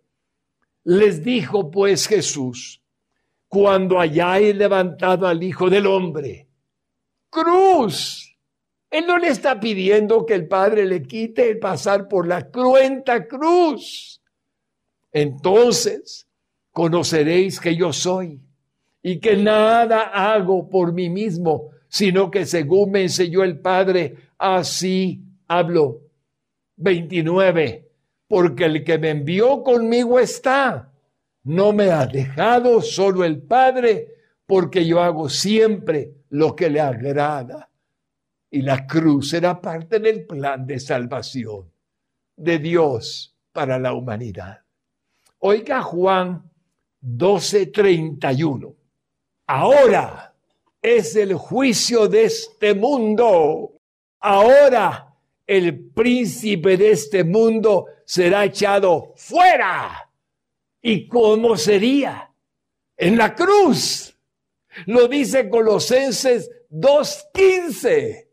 Les 0.85 1.21
dijo 1.21 1.69
pues 1.69 2.07
Jesús, 2.07 2.81
cuando 3.49 3.99
hayáis 3.99 4.55
levantado 4.55 5.27
al 5.27 5.43
Hijo 5.43 5.69
del 5.69 5.87
Hombre, 5.87 6.47
cruz 7.29 8.37
él 8.89 9.05
no 9.05 9.17
le 9.17 9.27
está 9.27 9.59
pidiendo 9.59 10.25
que 10.25 10.35
el 10.35 10.47
Padre 10.47 10.85
le 10.85 11.03
quite 11.03 11.49
el 11.49 11.59
pasar 11.59 12.07
por 12.07 12.25
la 12.25 12.49
cruenta 12.49 13.27
cruz. 13.27 14.21
Entonces 15.11 16.25
conoceréis 16.81 17.59
que 17.59 17.75
yo 17.75 17.93
soy 17.93 18.41
y 19.03 19.19
que 19.19 19.37
nada 19.37 20.01
hago 20.05 20.67
por 20.67 20.93
mí 20.93 21.11
mismo, 21.11 21.69
sino 21.87 22.31
que 22.31 22.47
según 22.47 22.89
me 22.89 23.03
enseñó 23.03 23.43
el 23.43 23.59
Padre, 23.59 24.15
así 24.39 25.21
hablo. 25.47 26.01
29. 26.77 27.87
Porque 28.27 28.65
el 28.65 28.83
que 28.83 28.97
me 28.97 29.11
envió 29.11 29.61
conmigo 29.61 30.19
está. 30.19 30.91
No 31.43 31.71
me 31.71 31.91
ha 31.91 32.07
dejado 32.07 32.81
solo 32.81 33.23
el 33.25 33.43
Padre, 33.43 34.15
porque 34.47 34.83
yo 34.83 35.03
hago 35.03 35.29
siempre 35.29 36.15
lo 36.29 36.55
que 36.55 36.71
le 36.71 36.81
agrada. 36.81 37.69
Y 38.49 38.63
la 38.63 38.87
cruz 38.87 39.33
era 39.33 39.61
parte 39.61 39.99
del 39.99 40.25
plan 40.25 40.65
de 40.65 40.79
salvación 40.79 41.71
de 42.35 42.57
Dios 42.57 43.35
para 43.51 43.77
la 43.77 43.93
humanidad. 43.93 44.61
Oiga 45.37 45.83
Juan 45.83 46.50
12:31. 47.01 48.75
Ahora 49.47 50.33
es 50.81 51.15
el 51.15 51.33
juicio 51.35 52.07
de 52.07 52.25
este 52.25 52.73
mundo. 52.73 53.73
Ahora 54.19 55.13
el 55.45 55.89
príncipe 55.89 56.77
de 56.77 56.91
este 56.91 57.23
mundo 57.23 57.87
será 58.05 58.45
echado 58.45 59.13
fuera. 59.15 60.09
¿Y 60.81 61.07
cómo 61.07 61.57
sería? 61.57 62.31
En 62.95 63.17
la 63.17 63.35
cruz. 63.35 64.15
Lo 64.85 65.07
dice 65.07 65.49
Colosenses 65.49 66.49
2.15. 66.69 68.27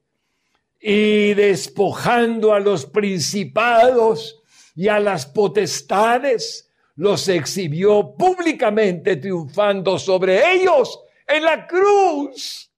Y 0.80 1.34
despojando 1.34 2.54
a 2.54 2.60
los 2.60 2.86
principados 2.86 4.40
y 4.76 4.86
a 4.86 5.00
las 5.00 5.26
potestades, 5.26 6.67
los 6.98 7.28
exhibió 7.28 8.12
públicamente 8.16 9.16
triunfando 9.16 10.00
sobre 10.00 10.52
ellos 10.52 11.00
en 11.28 11.44
la 11.44 11.64
cruz. 11.64 12.72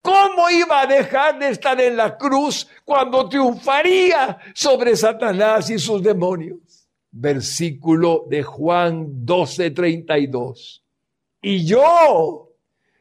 ¿Cómo 0.00 0.48
iba 0.48 0.80
a 0.80 0.86
dejar 0.86 1.38
de 1.38 1.50
estar 1.50 1.78
en 1.78 1.94
la 1.94 2.16
cruz 2.16 2.66
cuando 2.86 3.28
triunfaría 3.28 4.38
sobre 4.54 4.96
Satanás 4.96 5.68
y 5.68 5.78
sus 5.78 6.02
demonios? 6.02 6.88
Versículo 7.10 8.24
de 8.30 8.42
Juan 8.42 9.26
12:32. 9.26 10.82
Y 11.42 11.66
yo, 11.66 12.54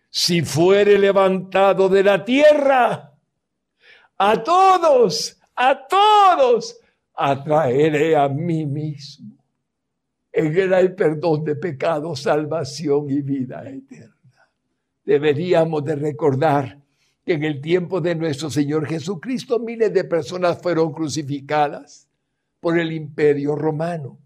si 0.09 0.41
fuere 0.41 0.99
levantado 0.99 1.87
de 1.87 2.03
la 2.03 2.25
tierra, 2.25 3.13
a 4.17 4.43
todos, 4.43 5.37
a 5.55 5.87
todos, 5.87 6.77
atraeré 7.13 8.17
a 8.17 8.27
mí 8.27 8.65
mismo. 8.65 9.28
En 10.31 10.55
el 10.55 10.95
perdón 10.95 11.43
de 11.43 11.55
pecados, 11.55 12.21
salvación 12.21 13.09
y 13.09 13.21
vida 13.21 13.67
eterna. 13.67 14.15
Deberíamos 15.03 15.83
de 15.83 15.95
recordar 15.95 16.79
que 17.25 17.33
en 17.33 17.43
el 17.43 17.61
tiempo 17.61 17.99
de 17.99 18.15
nuestro 18.15 18.49
Señor 18.49 18.85
Jesucristo 18.85 19.59
miles 19.59 19.93
de 19.93 20.03
personas 20.03 20.61
fueron 20.61 20.91
crucificadas 20.91 22.07
por 22.59 22.77
el 22.77 22.91
imperio 22.91 23.55
romano. 23.55 24.19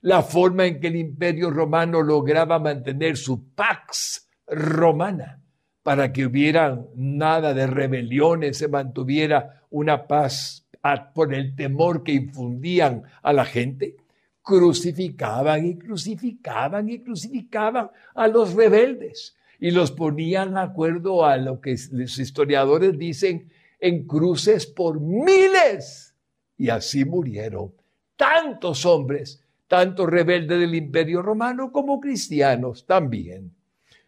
La 0.00 0.22
forma 0.22 0.66
en 0.66 0.80
que 0.80 0.88
el 0.88 0.96
imperio 0.96 1.50
romano 1.50 2.02
lograba 2.02 2.58
mantener 2.58 3.16
su 3.16 3.54
pax 3.54 4.28
romana 4.46 5.40
para 5.82 6.12
que 6.12 6.26
hubiera 6.26 6.80
nada 6.94 7.54
de 7.54 7.66
rebeliones, 7.66 8.58
se 8.58 8.68
mantuviera 8.68 9.62
una 9.70 10.06
paz 10.06 10.66
por 11.14 11.32
el 11.32 11.54
temor 11.54 12.02
que 12.02 12.12
infundían 12.12 13.04
a 13.22 13.32
la 13.32 13.44
gente, 13.44 13.96
crucificaban 14.42 15.64
y 15.66 15.76
crucificaban 15.76 16.88
y 16.88 16.98
crucificaban 16.98 17.90
a 18.14 18.28
los 18.28 18.54
rebeldes 18.54 19.36
y 19.58 19.70
los 19.70 19.92
ponían, 19.92 20.54
de 20.54 20.60
acuerdo 20.60 21.24
a 21.24 21.36
lo 21.36 21.60
que 21.60 21.76
los 21.92 22.18
historiadores 22.18 22.98
dicen, 22.98 23.48
en 23.78 24.06
cruces 24.06 24.66
por 24.66 25.00
miles. 25.00 26.14
Y 26.58 26.68
así 26.68 27.04
murieron 27.04 27.72
tantos 28.16 28.84
hombres, 28.84 29.40
tanto 29.68 30.06
rebeldes 30.06 30.58
del 30.58 30.74
imperio 30.74 31.22
romano 31.22 31.70
como 31.70 32.00
cristianos 32.00 32.86
también. 32.86 33.54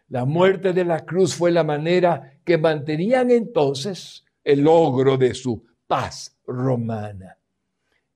La 0.09 0.25
muerte 0.25 0.73
de 0.73 0.85
la 0.85 1.05
cruz 1.05 1.35
fue 1.35 1.51
la 1.51 1.63
manera 1.63 2.33
que 2.43 2.57
mantenían 2.57 3.31
entonces 3.31 4.23
el 4.43 4.61
logro 4.61 5.17
de 5.17 5.33
su 5.33 5.65
paz 5.87 6.35
romana. 6.45 7.37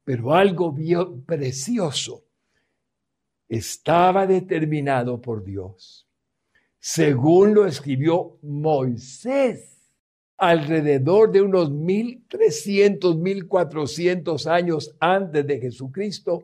Pero 0.10 0.34
algo 0.34 0.76
precioso. 1.24 2.24
Estaba 3.48 4.26
determinado 4.26 5.22
por 5.22 5.43
Dios. 5.43 6.08
Según 6.80 7.54
lo 7.54 7.67
escribió 7.67 8.39
Moisés, 8.41 9.78
alrededor 10.36 11.32
de 11.32 11.43
unos 11.43 11.69
1300, 11.69 13.17
1400 13.17 14.48
años 14.48 14.95
antes 15.00 15.45
de 15.45 15.60
Jesucristo, 15.60 16.41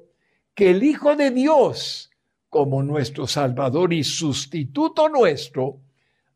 que 0.53 0.69
el 0.69 0.83
Hijo 0.83 1.15
de 1.15 1.31
Dios, 1.31 2.11
como 2.49 2.83
nuestro 2.83 3.25
Salvador 3.25 3.93
y 3.93 4.03
sustituto 4.03 5.09
nuestro, 5.09 5.79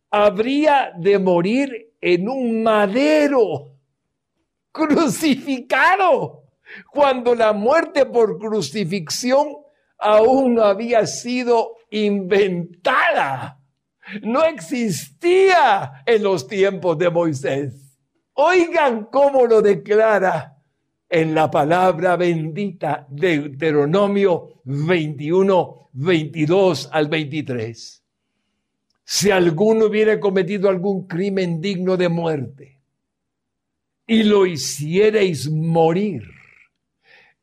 habría 0.10 0.94
de 0.98 1.20
morir 1.20 1.94
en 2.02 2.28
un 2.28 2.64
madero 2.64 3.76
crucificado, 4.72 6.49
cuando 6.92 7.36
la 7.36 7.54
muerte 7.54 8.06
por 8.06 8.38
crucifixión 8.38 9.48
aún 9.98 10.56
no 10.56 10.64
había 10.64 11.06
sido 11.06 11.76
inventada 11.92 13.60
no 14.24 14.44
existía 14.44 16.04
en 16.06 16.24
los 16.24 16.48
tiempos 16.48 16.98
de 16.98 17.10
Moisés. 17.10 17.98
Oigan 18.34 19.06
cómo 19.06 19.46
lo 19.46 19.62
declara 19.62 20.58
en 21.10 21.36
la 21.36 21.50
palabra 21.50 22.16
bendita 22.16 23.06
de 23.10 23.40
Deuteronomio 23.40 24.62
21, 24.64 25.90
22 25.94 26.90
al 26.92 27.08
23. 27.08 28.04
Si 29.04 29.32
alguno 29.32 29.86
hubiera 29.86 30.20
cometido 30.20 30.70
algún 30.70 31.08
crimen 31.08 31.60
digno 31.60 31.98
de 31.98 32.10
muerte 32.10 32.80
y 34.06 34.24
lo 34.24 34.46
hiciereis 34.46 35.50
morir 35.50 36.39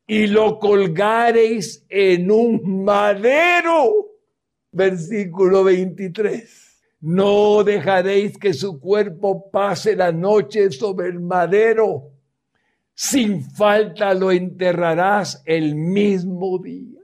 y 0.09 0.27
lo 0.27 0.57
colgareis 0.57 1.85
en 1.89 2.31
un 2.31 2.85
madero, 2.85 4.07
versículo 4.71 5.65
23. 5.65 6.67
No 7.01 7.63
dejaréis 7.65 8.37
que 8.37 8.53
su 8.53 8.79
cuerpo 8.79 9.51
pase 9.51 9.97
la 9.97 10.13
noche 10.13 10.71
sobre 10.71 11.09
el 11.09 11.19
madero. 11.19 12.13
Sin 12.93 13.43
falta 13.51 14.13
lo 14.13 14.31
enterrarás 14.31 15.43
el 15.45 15.75
mismo 15.75 16.57
día. 16.57 17.01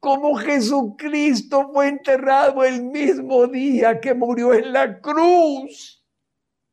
Como 0.00 0.34
Jesucristo 0.36 1.70
fue 1.70 1.88
enterrado 1.88 2.64
el 2.64 2.82
mismo 2.82 3.46
día 3.46 4.00
que 4.00 4.14
murió 4.14 4.54
en 4.54 4.72
la 4.72 4.98
cruz, 5.00 6.02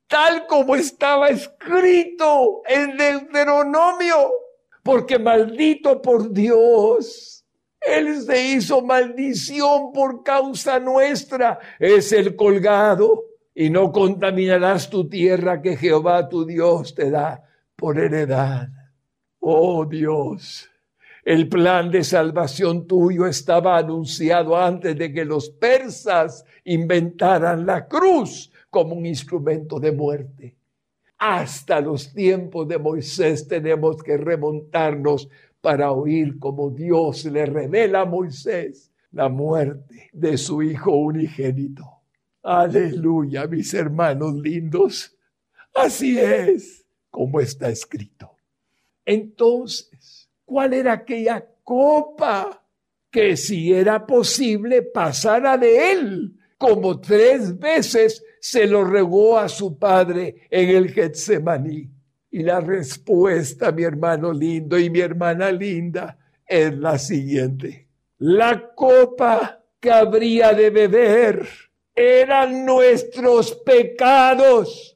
tal 0.07 0.47
como 0.47 0.75
estaba 0.75 1.27
escrito 1.27 2.61
en 2.65 2.95
Deuteronomio, 2.95 4.31
porque 4.87 5.19
maldito 5.19 6.01
por 6.01 6.31
Dios 6.31 7.37
él 7.87 8.21
se 8.21 8.53
hizo 8.53 8.81
maldición 8.81 9.93
por 9.93 10.23
causa 10.23 10.79
nuestra. 10.79 11.59
Es 11.79 12.11
el 12.11 12.35
colgado. 12.35 13.23
Y 13.55 13.71
no 13.71 13.91
contaminarás 13.91 14.89
tu 14.89 15.09
tierra 15.09 15.61
que 15.61 15.75
Jehová 15.77 16.29
tu 16.29 16.45
Dios 16.45 16.93
te 16.93 17.09
da 17.09 17.43
por 17.75 17.97
heredad. 17.97 18.67
Oh 19.39 19.83
Dios, 19.85 20.69
el 21.25 21.49
plan 21.49 21.89
de 21.89 22.03
salvación 22.03 22.85
tuyo 22.85 23.25
estaba 23.25 23.77
anunciado 23.77 24.55
antes 24.55 24.95
de 24.95 25.11
que 25.11 25.25
los 25.25 25.49
persas 25.49 26.45
inventaran 26.65 27.65
la 27.65 27.87
cruz 27.87 28.51
como 28.69 28.93
un 28.93 29.07
instrumento 29.07 29.79
de 29.79 29.91
muerte. 29.91 30.56
Hasta 31.17 31.81
los 31.81 32.13
tiempos 32.13 32.67
de 32.67 32.77
Moisés 32.77 33.47
tenemos 33.47 34.03
que 34.03 34.17
remontarnos 34.17 35.29
para 35.61 35.91
oír 35.91 36.37
como 36.37 36.69
Dios 36.69 37.25
le 37.25 37.45
revela 37.45 38.01
a 38.01 38.05
Moisés 38.05 38.91
la 39.11 39.29
muerte 39.29 40.09
de 40.13 40.37
su 40.37 40.61
Hijo 40.61 40.91
unigénito. 40.91 41.83
Aleluya, 42.43 43.47
mis 43.47 43.73
hermanos 43.73 44.35
lindos. 44.35 45.17
Así 45.73 46.19
es 46.19 46.85
como 47.09 47.39
está 47.39 47.69
escrito. 47.69 48.31
Entonces, 49.03 50.29
¿cuál 50.45 50.73
era 50.73 50.93
aquella 50.93 51.45
copa 51.63 52.63
que 53.09 53.35
si 53.35 53.73
era 53.73 54.05
posible 54.05 54.83
pasara 54.83 55.57
de 55.57 55.91
él? 55.91 56.33
Como 56.57 56.99
tres 56.99 57.57
veces 57.57 58.23
se 58.49 58.65
lo 58.65 58.85
regó 58.85 59.37
a 59.37 59.49
su 59.49 59.77
padre 59.77 60.47
en 60.49 60.69
el 60.69 60.93
Getsemaní. 60.93 61.89
Y 62.31 62.43
la 62.43 62.61
respuesta, 62.61 63.73
mi 63.73 63.83
hermano 63.83 64.31
lindo 64.31 64.79
y 64.79 64.89
mi 64.89 65.01
hermana 65.01 65.51
linda, 65.51 66.17
es 66.45 66.73
la 66.77 66.97
siguiente. 66.97 67.89
La 68.19 68.73
copa 68.73 69.65
que 69.81 69.91
habría 69.91 70.53
de 70.53 70.69
beber 70.69 71.45
eran 71.93 72.65
nuestros 72.65 73.53
pecados. 73.65 74.93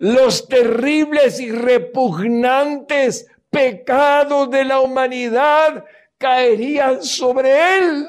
los 0.00 0.46
terribles 0.46 1.40
y 1.40 1.50
repugnantes 1.50 3.26
pecados 3.50 4.48
de 4.48 4.64
la 4.64 4.78
humanidad 4.80 5.84
caerían 6.16 7.02
sobre 7.02 7.78
él. 7.78 8.06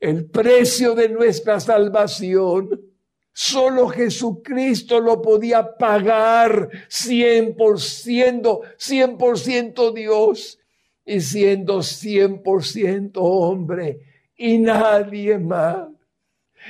El 0.00 0.28
precio 0.28 0.96
de 0.96 1.08
nuestra 1.08 1.60
salvación, 1.60 2.89
solo 3.32 3.88
Jesucristo 3.88 5.00
lo 5.00 5.20
podía 5.22 5.76
pagar 5.76 6.68
100%, 6.88 8.60
100% 8.76 9.92
Dios 9.94 10.58
y 11.04 11.20
siendo 11.20 11.78
100% 11.78 13.10
hombre 13.14 14.00
y 14.36 14.58
nadie 14.58 15.38
más. 15.38 15.88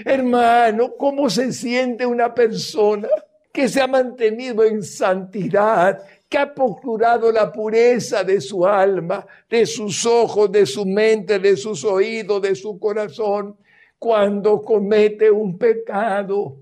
Hermano, 0.05 0.95
¿cómo 0.97 1.29
se 1.29 1.53
siente 1.53 2.07
una 2.07 2.35
persona 2.35 3.09
que 3.53 3.69
se 3.69 3.81
ha 3.81 3.87
mantenido 3.87 4.65
en 4.65 4.83
santidad, 4.83 6.03
que 6.29 6.39
ha 6.39 6.55
procurado 6.55 7.33
la 7.33 7.51
pureza 7.51 8.23
de 8.23 8.41
su 8.41 8.65
alma, 8.65 9.27
de 9.49 9.67
sus 9.67 10.07
ojos, 10.07 10.51
de 10.53 10.65
su 10.65 10.87
mente, 10.87 11.39
de 11.39 11.57
sus 11.57 11.85
oídos, 11.85 12.41
de 12.43 12.55
su 12.55 12.79
corazón, 12.79 13.57
cuando 14.01 14.63
comete 14.63 15.31
un 15.31 15.59
pecado, 15.59 16.57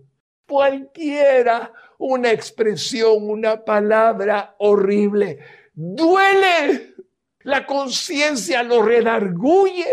cualquiera, 0.44 1.72
una 1.96 2.32
expresión, 2.32 3.30
una 3.30 3.64
palabra 3.64 4.56
horrible, 4.58 5.38
duele, 5.72 6.94
la 7.42 7.64
conciencia 7.64 8.64
lo 8.64 8.82
redarguye, 8.82 9.86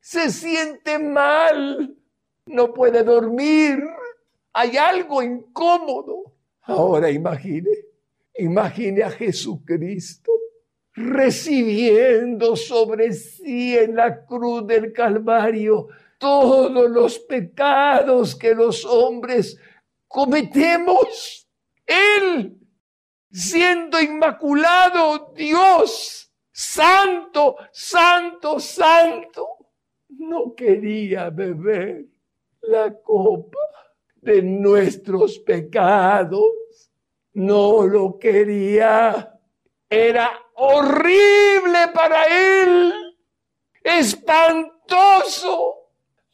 se 0.00 0.28
siente 0.30 0.98
mal, 0.98 1.94
no 2.46 2.74
puede 2.74 3.04
dormir, 3.04 3.78
hay 4.52 4.76
algo 4.76 5.22
incómodo. 5.22 6.34
Ahora 6.62 7.12
imagine, 7.12 7.70
imagine 8.38 9.04
a 9.04 9.10
Jesucristo 9.10 10.32
recibiendo 10.94 12.56
sobre 12.56 13.12
sí 13.12 13.78
en 13.78 13.94
la 13.94 14.24
cruz 14.24 14.66
del 14.66 14.92
Calvario 14.92 15.86
todos 16.18 16.90
los 16.90 17.18
pecados 17.20 18.34
que 18.34 18.54
los 18.54 18.84
hombres 18.84 19.58
cometemos. 20.06 21.48
Él, 21.86 22.58
siendo 23.30 24.00
inmaculado 24.00 25.32
Dios, 25.34 26.30
santo, 26.50 27.56
santo, 27.72 28.60
santo, 28.60 29.46
no 30.08 30.54
quería 30.54 31.30
beber 31.30 32.04
la 32.62 32.92
copa 33.00 33.58
de 34.16 34.42
nuestros 34.42 35.38
pecados. 35.38 36.42
No 37.34 37.86
lo 37.86 38.18
quería. 38.18 39.32
Era 39.88 40.30
horrible 40.54 41.88
para 41.94 42.24
él. 42.24 43.16
Espantoso. 43.82 45.77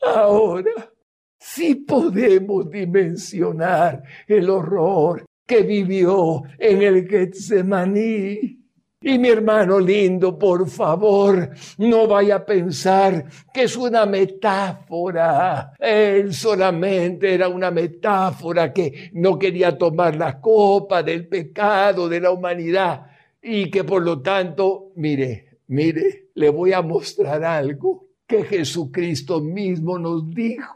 Ahora, 0.05 0.91
sí 1.39 1.75
podemos 1.77 2.71
dimensionar 2.71 4.03
el 4.27 4.51
horror 4.51 5.25
que 5.47 5.63
vivió 5.63 6.43
en 6.59 6.83
el 6.83 7.09
Getsemaní. 7.09 8.61
Y 9.07 9.19
mi 9.19 9.29
hermano 9.29 9.79
lindo, 9.79 10.39
por 10.39 10.67
favor, 10.67 11.51
no 11.77 12.07
vaya 12.07 12.37
a 12.37 12.47
pensar 12.47 13.27
que 13.53 13.65
es 13.65 13.77
una 13.77 14.07
metáfora. 14.07 15.75
Él 15.79 16.33
solamente 16.33 17.35
era 17.35 17.49
una 17.49 17.71
metáfora 17.71 18.73
que 18.73 19.11
no 19.13 19.39
quería 19.39 19.77
tomar 19.77 20.17
la 20.17 20.41
copa 20.41 21.03
del 21.03 21.29
pecado 21.29 22.09
de 22.09 22.21
la 22.21 22.31
humanidad 22.31 23.07
y 23.43 23.71
que 23.71 23.85
por 23.85 24.03
lo 24.03 24.23
tanto, 24.23 24.93
mire, 24.97 25.59
mire, 25.67 26.31
le 26.35 26.49
voy 26.49 26.73
a 26.73 26.81
mostrar 26.81 27.45
algo 27.45 28.04
que 28.27 28.45
Jesucristo 28.45 29.41
mismo 29.41 29.99
nos 29.99 30.29
dijo. 30.35 30.75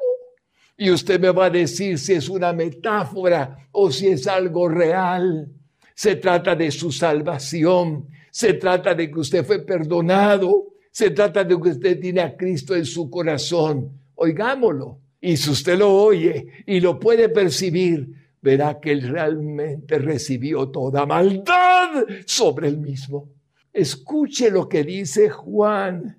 Y 0.77 0.91
usted 0.91 1.21
me 1.21 1.31
va 1.31 1.47
a 1.47 1.51
decir 1.51 1.99
si 1.99 2.13
es 2.13 2.29
una 2.29 2.53
metáfora 2.53 3.69
o 3.73 3.91
si 3.91 4.09
es 4.09 4.27
algo 4.27 4.69
real. 4.69 5.49
Se 5.95 6.17
trata 6.17 6.55
de 6.55 6.71
su 6.71 6.93
salvación 6.93 8.07
se 8.31 8.55
trata 8.55 8.95
de 8.95 9.11
que 9.11 9.19
usted 9.19 9.45
fue 9.45 9.65
perdonado. 9.65 10.69
Se 10.91 11.11
trata 11.11 11.45
de 11.45 11.61
que 11.61 11.71
usted 11.71 12.01
tiene 12.01 12.21
a 12.21 12.37
Cristo 12.37 12.75
en 12.75 12.85
su 12.85 13.11
corazón. 13.11 13.91
Oigámoslo. 14.15 15.01
Y 15.21 15.37
si 15.37 15.51
usted 15.51 15.79
lo 15.79 15.93
oye 15.93 16.47
y 16.67 16.81
lo 16.81 16.99
puede 16.99 17.29
percibir, 17.29 18.09
verá 18.41 18.79
que 18.79 18.93
él 18.93 19.09
realmente 19.09 19.99
recibió 19.99 20.69
toda 20.69 21.05
maldad 21.05 22.05
sobre 22.25 22.69
él 22.69 22.79
mismo. 22.79 23.29
Escuche 23.73 24.51
lo 24.51 24.69
que 24.69 24.85
dice 24.85 25.29
Juan 25.29 26.18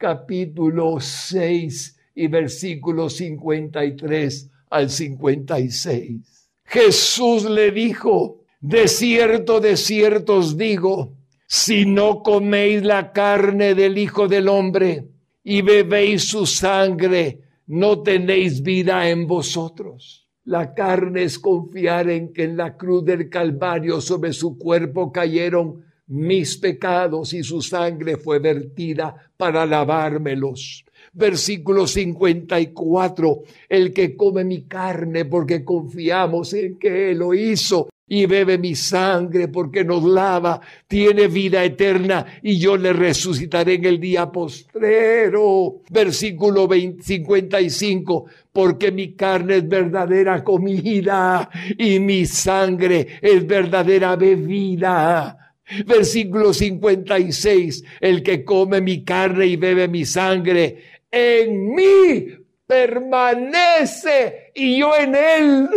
capítulo 0.00 0.98
6 0.98 1.98
y 2.14 2.26
versículo 2.28 3.10
53 3.10 4.50
al 4.70 4.88
56. 4.88 6.48
Jesús 6.64 7.44
le 7.44 7.70
dijo, 7.70 8.40
de 8.62 8.88
cierto, 8.88 9.60
de 9.60 9.76
cierto 9.76 10.36
os 10.36 10.56
digo, 10.56 11.18
si 11.46 11.84
no 11.84 12.22
coméis 12.22 12.82
la 12.82 13.12
carne 13.12 13.74
del 13.74 13.98
Hijo 13.98 14.26
del 14.26 14.48
Hombre 14.48 15.06
y 15.44 15.60
bebéis 15.60 16.28
su 16.28 16.46
sangre, 16.46 17.42
no 17.66 18.00
tenéis 18.00 18.62
vida 18.62 19.10
en 19.10 19.26
vosotros. 19.26 20.28
La 20.44 20.72
carne 20.72 21.24
es 21.24 21.38
confiar 21.38 22.08
en 22.08 22.32
que 22.32 22.44
en 22.44 22.56
la 22.56 22.74
cruz 22.74 23.04
del 23.04 23.28
Calvario 23.28 24.00
sobre 24.00 24.32
su 24.32 24.56
cuerpo 24.56 25.12
cayeron 25.12 25.84
mis 26.10 26.56
pecados 26.58 27.32
y 27.32 27.42
su 27.42 27.62
sangre 27.62 28.16
fue 28.16 28.38
vertida 28.38 29.14
para 29.36 29.64
lavármelos. 29.64 30.84
Versículo 31.12 31.86
54, 31.86 33.42
el 33.68 33.92
que 33.92 34.16
come 34.16 34.44
mi 34.44 34.62
carne 34.62 35.24
porque 35.24 35.64
confiamos 35.64 36.52
en 36.54 36.78
que 36.78 37.10
Él 37.10 37.18
lo 37.18 37.34
hizo 37.34 37.88
y 38.06 38.26
bebe 38.26 38.58
mi 38.58 38.74
sangre 38.74 39.46
porque 39.48 39.84
nos 39.84 40.02
lava, 40.02 40.60
tiene 40.88 41.28
vida 41.28 41.64
eterna 41.64 42.26
y 42.42 42.58
yo 42.58 42.76
le 42.76 42.92
resucitaré 42.92 43.74
en 43.74 43.84
el 43.84 44.00
día 44.00 44.30
postrero. 44.30 45.82
Versículo 45.88 46.68
55, 46.68 48.24
porque 48.52 48.90
mi 48.90 49.12
carne 49.14 49.58
es 49.58 49.68
verdadera 49.68 50.42
comida 50.42 51.48
y 51.78 52.00
mi 52.00 52.26
sangre 52.26 53.06
es 53.22 53.46
verdadera 53.46 54.16
bebida. 54.16 55.39
Versículo 55.86 56.52
56, 56.52 57.84
el 58.00 58.22
que 58.22 58.44
come 58.44 58.80
mi 58.80 59.04
carne 59.04 59.46
y 59.46 59.56
bebe 59.56 59.88
mi 59.88 60.04
sangre, 60.04 60.84
en 61.10 61.74
mí 61.74 62.26
permanece 62.66 64.52
y 64.54 64.78
yo 64.78 64.96
en 64.96 65.14
él 65.14 65.68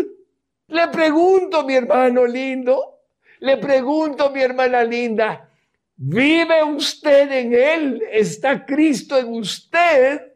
le 0.73 0.87
pregunto, 0.87 1.63
mi 1.63 1.75
hermano 1.75 2.25
lindo, 2.25 3.01
le 3.41 3.57
pregunto, 3.57 4.31
mi 4.31 4.41
hermana 4.41 4.83
linda, 4.83 5.47
¿vive 5.95 6.63
usted 6.63 7.31
en 7.31 7.53
Él? 7.53 8.03
¿Está 8.11 8.65
Cristo 8.65 9.17
en 9.17 9.33
usted? 9.33 10.33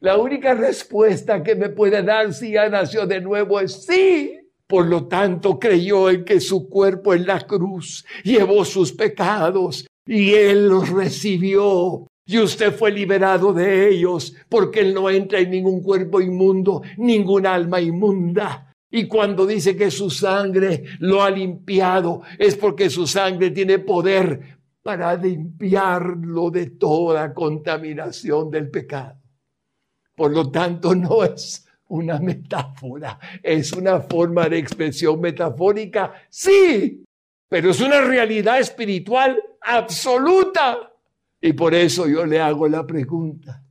La 0.00 0.16
única 0.16 0.54
respuesta 0.54 1.42
que 1.42 1.54
me 1.54 1.68
puede 1.68 2.02
dar 2.02 2.34
si 2.34 2.50
ya 2.50 2.68
nació 2.68 3.06
de 3.06 3.20
nuevo 3.20 3.60
es 3.60 3.84
sí. 3.84 4.40
Por 4.74 4.86
lo 4.86 5.06
tanto, 5.06 5.56
creyó 5.56 6.10
en 6.10 6.24
que 6.24 6.40
su 6.40 6.68
cuerpo 6.68 7.14
en 7.14 7.28
la 7.28 7.46
cruz 7.46 8.04
llevó 8.24 8.64
sus 8.64 8.92
pecados 8.92 9.86
y 10.04 10.34
Él 10.34 10.68
los 10.68 10.88
recibió. 10.88 12.08
Y 12.26 12.40
usted 12.40 12.74
fue 12.74 12.90
liberado 12.90 13.52
de 13.52 13.88
ellos 13.88 14.34
porque 14.48 14.80
Él 14.80 14.92
no 14.92 15.08
entra 15.08 15.38
en 15.38 15.52
ningún 15.52 15.80
cuerpo 15.80 16.20
inmundo, 16.20 16.82
ningún 16.96 17.46
alma 17.46 17.80
inmunda. 17.80 18.74
Y 18.90 19.06
cuando 19.06 19.46
dice 19.46 19.76
que 19.76 19.92
su 19.92 20.10
sangre 20.10 20.82
lo 20.98 21.22
ha 21.22 21.30
limpiado, 21.30 22.22
es 22.36 22.56
porque 22.56 22.90
su 22.90 23.06
sangre 23.06 23.52
tiene 23.52 23.78
poder 23.78 24.58
para 24.82 25.14
limpiarlo 25.14 26.50
de 26.50 26.70
toda 26.70 27.32
contaminación 27.32 28.50
del 28.50 28.68
pecado. 28.72 29.20
Por 30.16 30.32
lo 30.32 30.50
tanto, 30.50 30.96
no 30.96 31.22
es 31.22 31.63
una 31.94 32.18
metáfora, 32.18 33.18
es 33.42 33.72
una 33.72 34.00
forma 34.00 34.48
de 34.48 34.58
expresión 34.58 35.20
metafórica, 35.20 36.12
sí, 36.28 37.04
pero 37.48 37.70
es 37.70 37.80
una 37.80 38.00
realidad 38.00 38.58
espiritual 38.58 39.40
absoluta. 39.60 40.92
Y 41.40 41.52
por 41.52 41.74
eso 41.74 42.08
yo 42.08 42.24
le 42.24 42.40
hago 42.40 42.68
la 42.68 42.86
pregunta, 42.86 43.64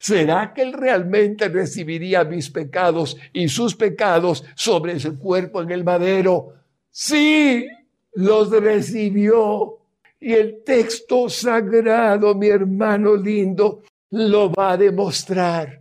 ¿Será 0.00 0.54
que 0.54 0.62
él 0.62 0.72
realmente 0.72 1.50
recibiría 1.50 2.24
mis 2.24 2.48
pecados 2.48 3.18
y 3.34 3.48
sus 3.48 3.76
pecados 3.76 4.42
sobre 4.54 4.98
su 4.98 5.18
cuerpo 5.18 5.60
en 5.60 5.70
el 5.72 5.84
madero? 5.84 6.54
Sí, 6.90 7.68
los 8.14 8.50
recibió. 8.50 9.76
Y 10.18 10.32
el 10.32 10.64
texto 10.64 11.28
sagrado, 11.28 12.34
mi 12.34 12.48
hermano 12.48 13.14
lindo, 13.14 13.82
lo 14.12 14.50
va 14.50 14.72
a 14.72 14.76
demostrar. 14.78 15.79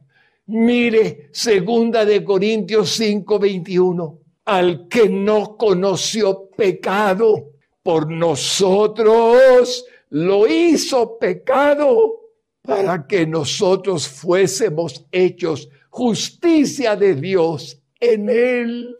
Mire, 0.52 1.30
segunda 1.32 2.04
de 2.06 2.24
Corintios 2.24 2.90
5, 2.96 3.38
21. 3.38 4.20
al 4.46 4.88
que 4.88 5.08
no 5.08 5.56
conoció 5.58 6.50
pecado, 6.50 7.52
por 7.84 8.10
nosotros 8.10 9.86
lo 10.10 10.48
hizo 10.48 11.20
pecado 11.20 12.32
para 12.64 13.06
que 13.06 13.28
nosotros 13.28 14.08
fuésemos 14.08 15.06
hechos 15.12 15.70
justicia 15.92 16.96
de 16.96 17.14
Dios 17.14 17.80
en 18.00 18.30
él. 18.30 18.98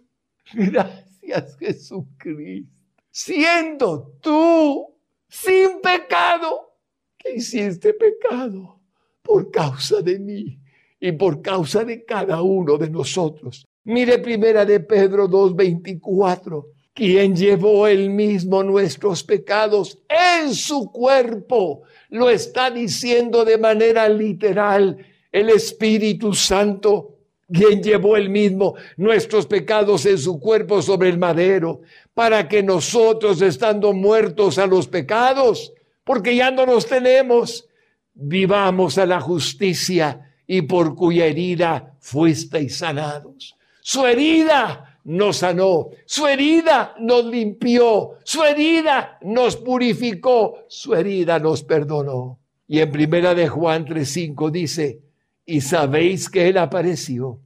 Gracias 0.54 1.58
Jesucristo. 1.58 2.72
Siendo 3.10 4.20
tú 4.22 4.96
sin 5.28 5.82
pecado, 5.82 6.76
que 7.18 7.38
hiciste 7.38 7.96
pecado 7.96 8.80
por 9.24 9.50
causa 9.50 10.00
de 10.04 10.20
mí 10.20 10.59
y 11.00 11.12
por 11.14 11.42
causa 11.42 11.84
de 11.84 12.04
cada 12.04 12.42
uno 12.42 12.78
de 12.78 12.90
nosotros. 12.90 13.66
Mire 13.86 14.20
primera 14.20 14.66
de 14.66 14.82
Pedro 14.82 15.28
2:24, 15.28 16.68
quien 16.94 17.36
llevó 17.36 17.88
él 17.88 18.10
mismo 18.10 18.62
nuestros 18.64 19.24
pecados 19.24 19.98
en 20.10 20.54
su 20.54 20.92
cuerpo. 20.92 21.84
Lo 22.10 22.30
está 22.30 22.70
diciendo 22.70 23.46
de 23.46 23.58
manera 23.58 24.10
literal 24.10 24.98
el 25.32 25.50
Espíritu 25.50 26.34
Santo, 26.34 27.16
quien 27.52 27.82
llevó 27.82 28.18
él 28.18 28.30
mismo 28.30 28.76
nuestros 28.98 29.46
pecados 29.48 30.06
en 30.06 30.18
su 30.18 30.40
cuerpo 30.40 30.82
sobre 30.82 31.10
el 31.10 31.18
madero, 31.18 31.82
para 32.14 32.48
que 32.48 32.62
nosotros, 32.62 33.42
estando 33.42 33.94
muertos 33.94 34.58
a 34.58 34.68
los 34.68 34.88
pecados, 34.88 35.74
porque 36.04 36.36
ya 36.36 36.52
no 36.52 36.66
los 36.66 36.86
tenemos, 36.86 37.68
vivamos 38.14 38.98
a 38.98 39.06
la 39.06 39.22
justicia 39.22 40.29
y 40.52 40.64
por 40.64 40.96
cuya 40.96 41.28
herida 41.28 41.94
fuisteis 42.00 42.80
sanados. 42.80 43.56
Su 43.82 44.04
herida 44.04 45.00
nos 45.04 45.38
sanó, 45.38 45.90
su 46.08 46.26
herida 46.26 46.96
nos 47.00 47.24
limpió, 47.26 48.18
su 48.24 48.44
herida 48.44 49.20
nos 49.22 49.58
purificó, 49.58 50.66
su 50.68 50.96
herida 50.96 51.38
nos 51.38 51.62
perdonó. 51.62 52.40
Y 52.68 52.80
en 52.80 52.92
primera 52.92 53.36
de 53.36 53.48
Juan 53.48 53.86
3:5 53.86 54.50
dice, 54.50 55.00
"Y 55.46 55.62
sabéis 55.62 56.28
que 56.28 56.48
él 56.48 56.58
apareció 56.58 57.40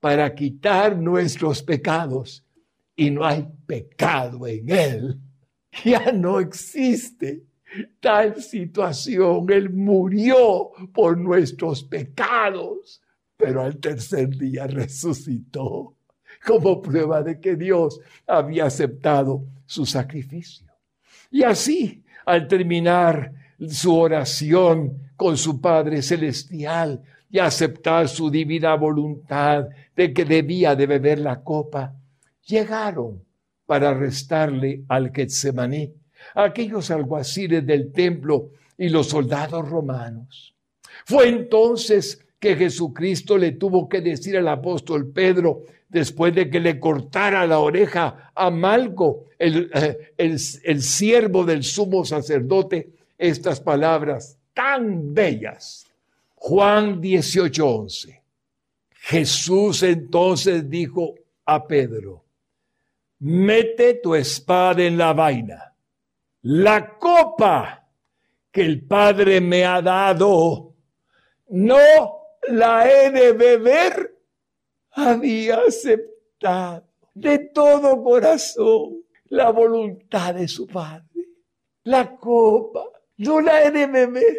para 0.00 0.34
quitar 0.34 0.96
nuestros 0.96 1.62
pecados, 1.62 2.46
y 2.96 3.10
no 3.10 3.26
hay 3.26 3.46
pecado 3.66 4.46
en 4.46 4.70
él." 4.70 5.18
Ya 5.84 6.12
no 6.12 6.40
existe 6.40 7.42
tal 8.00 8.42
situación. 8.42 9.46
Él 9.50 9.70
murió 9.70 10.70
por 10.92 11.16
nuestros 11.16 11.84
pecados 11.84 13.02
pero 13.38 13.62
al 13.62 13.78
tercer 13.78 14.36
día 14.36 14.66
resucitó 14.66 15.94
como 16.44 16.82
prueba 16.82 17.22
de 17.22 17.40
que 17.40 17.54
Dios 17.54 18.00
había 18.26 18.66
aceptado 18.66 19.44
su 19.64 19.86
sacrificio. 19.86 20.66
Y 21.30 21.44
así, 21.44 22.04
al 22.26 22.48
terminar 22.48 23.32
su 23.68 23.94
oración 23.94 25.12
con 25.16 25.36
su 25.36 25.60
Padre 25.60 26.02
Celestial 26.02 27.00
y 27.30 27.38
aceptar 27.38 28.08
su 28.08 28.30
divina 28.30 28.74
voluntad 28.74 29.68
de 29.94 30.12
que 30.12 30.24
debía 30.24 30.74
de 30.74 30.86
beber 30.86 31.20
la 31.20 31.40
copa, 31.42 31.94
llegaron 32.44 33.22
para 33.66 33.90
arrestarle 33.90 34.84
al 34.88 35.12
Getsemaní, 35.12 35.92
aquellos 36.34 36.90
alguaciles 36.90 37.66
del 37.66 37.92
templo 37.92 38.50
y 38.76 38.88
los 38.88 39.08
soldados 39.08 39.68
romanos. 39.68 40.54
Fue 41.04 41.28
entonces 41.28 42.24
que 42.38 42.56
Jesucristo 42.56 43.36
le 43.36 43.52
tuvo 43.52 43.88
que 43.88 44.00
decir 44.00 44.36
al 44.36 44.48
apóstol 44.48 45.10
Pedro 45.10 45.62
después 45.88 46.34
de 46.34 46.50
que 46.50 46.60
le 46.60 46.78
cortara 46.78 47.46
la 47.46 47.58
oreja 47.58 48.30
a 48.34 48.50
Malco, 48.50 49.26
el, 49.38 49.70
eh, 49.74 50.78
siervo 50.78 51.44
del 51.44 51.64
sumo 51.64 52.04
sacerdote, 52.04 52.90
estas 53.16 53.60
palabras 53.60 54.36
tan 54.54 55.14
bellas. 55.14 55.86
Juan 56.36 57.00
18:11. 57.00 58.22
Jesús 58.90 59.82
entonces 59.82 60.68
dijo 60.68 61.14
a 61.46 61.66
Pedro, 61.66 62.24
mete 63.20 63.94
tu 63.94 64.14
espada 64.14 64.82
en 64.82 64.98
la 64.98 65.12
vaina. 65.12 65.67
La 66.42 66.98
copa 66.98 67.86
que 68.50 68.62
el 68.62 68.86
Padre 68.86 69.40
me 69.40 69.64
ha 69.64 69.82
dado, 69.82 70.74
no 71.48 71.78
la 72.48 72.90
he 72.90 73.10
de 73.10 73.32
beber, 73.32 74.16
había 74.92 75.58
aceptado 75.58 76.88
de 77.14 77.38
todo 77.52 78.02
corazón 78.02 79.02
la 79.26 79.50
voluntad 79.50 80.34
de 80.34 80.48
su 80.48 80.66
padre. 80.66 81.04
La 81.84 82.16
copa, 82.16 82.84
no 83.18 83.40
la 83.40 83.64
he 83.64 83.70
de 83.70 83.86
beber. 83.86 84.38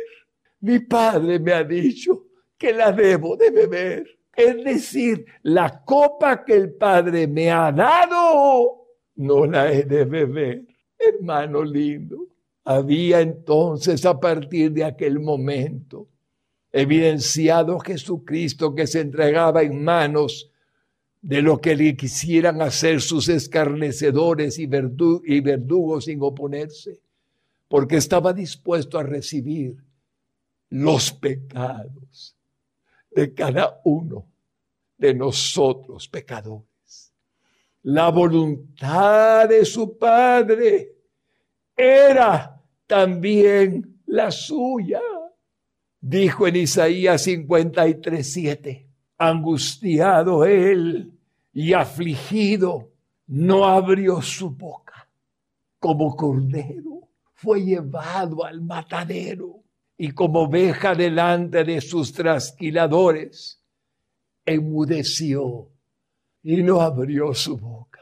Mi 0.62 0.80
padre 0.80 1.40
me 1.40 1.54
ha 1.54 1.64
dicho 1.64 2.28
que 2.58 2.74
la 2.74 2.92
debo 2.92 3.36
de 3.36 3.52
beber. 3.52 4.20
Es 4.34 4.64
decir, 4.64 5.26
la 5.44 5.84
copa 5.84 6.46
que 6.46 6.54
el 6.56 6.74
Padre 6.74 7.28
me 7.28 7.52
ha 7.52 7.72
dado, 7.74 8.88
no 9.16 9.46
la 9.46 9.72
he 9.72 9.84
de 9.84 10.06
beber. 10.06 10.66
Hermano 11.00 11.64
lindo, 11.64 12.28
había 12.66 13.22
entonces 13.22 14.06
a 14.06 14.20
partir 14.20 14.72
de 14.72 14.84
aquel 14.84 15.20
momento 15.20 16.08
evidenciado 16.72 17.80
Jesucristo 17.80 18.76
que 18.76 18.86
se 18.86 19.00
entregaba 19.00 19.64
en 19.64 19.84
manos 19.84 20.52
de 21.22 21.42
lo 21.42 21.60
que 21.60 21.76
le 21.76 21.96
quisieran 21.96 22.62
hacer 22.62 23.02
sus 23.02 23.28
escarnecedores 23.28 24.60
y, 24.60 24.64
y 24.64 25.42
verdugos 25.42 26.06
sin 26.06 26.22
oponerse, 26.22 27.02
porque 27.68 27.98
estaba 27.98 28.34
dispuesto 28.34 28.98
a 28.98 29.04
recibir 29.04 29.76
los 30.70 31.12
pecados 31.12 32.36
de 33.12 33.34
cada 33.34 33.82
uno 33.84 34.26
de 34.98 35.14
nosotros 35.14 36.08
pecadores. 36.08 36.69
La 37.92 38.10
voluntad 38.10 39.50
de 39.50 39.66
su 39.66 39.98
Padre 39.98 40.94
era 41.76 42.62
también 42.86 44.02
la 44.06 44.30
suya 44.30 45.02
dijo 46.00 46.46
en 46.46 46.58
Isaías 46.58 47.24
53, 47.24 48.32
7, 48.32 48.88
angustiado 49.18 50.46
él 50.46 51.18
y 51.52 51.74
afligido, 51.74 52.92
no 53.26 53.66
abrió 53.66 54.22
su 54.22 54.52
boca. 54.52 55.10
Como 55.80 56.16
cordero 56.16 57.10
fue 57.34 57.66
llevado 57.66 58.46
al 58.46 58.62
matadero 58.62 59.64
y 59.98 60.12
como 60.12 60.42
oveja 60.42 60.94
delante 60.94 61.64
de 61.64 61.82
sus 61.82 62.14
trasquiladores, 62.14 63.64
enmudeció 64.46 65.70
y 66.44 66.64
no 66.64 66.82
abrió 66.82 67.34
su 67.34 67.58
boca. 67.58 68.02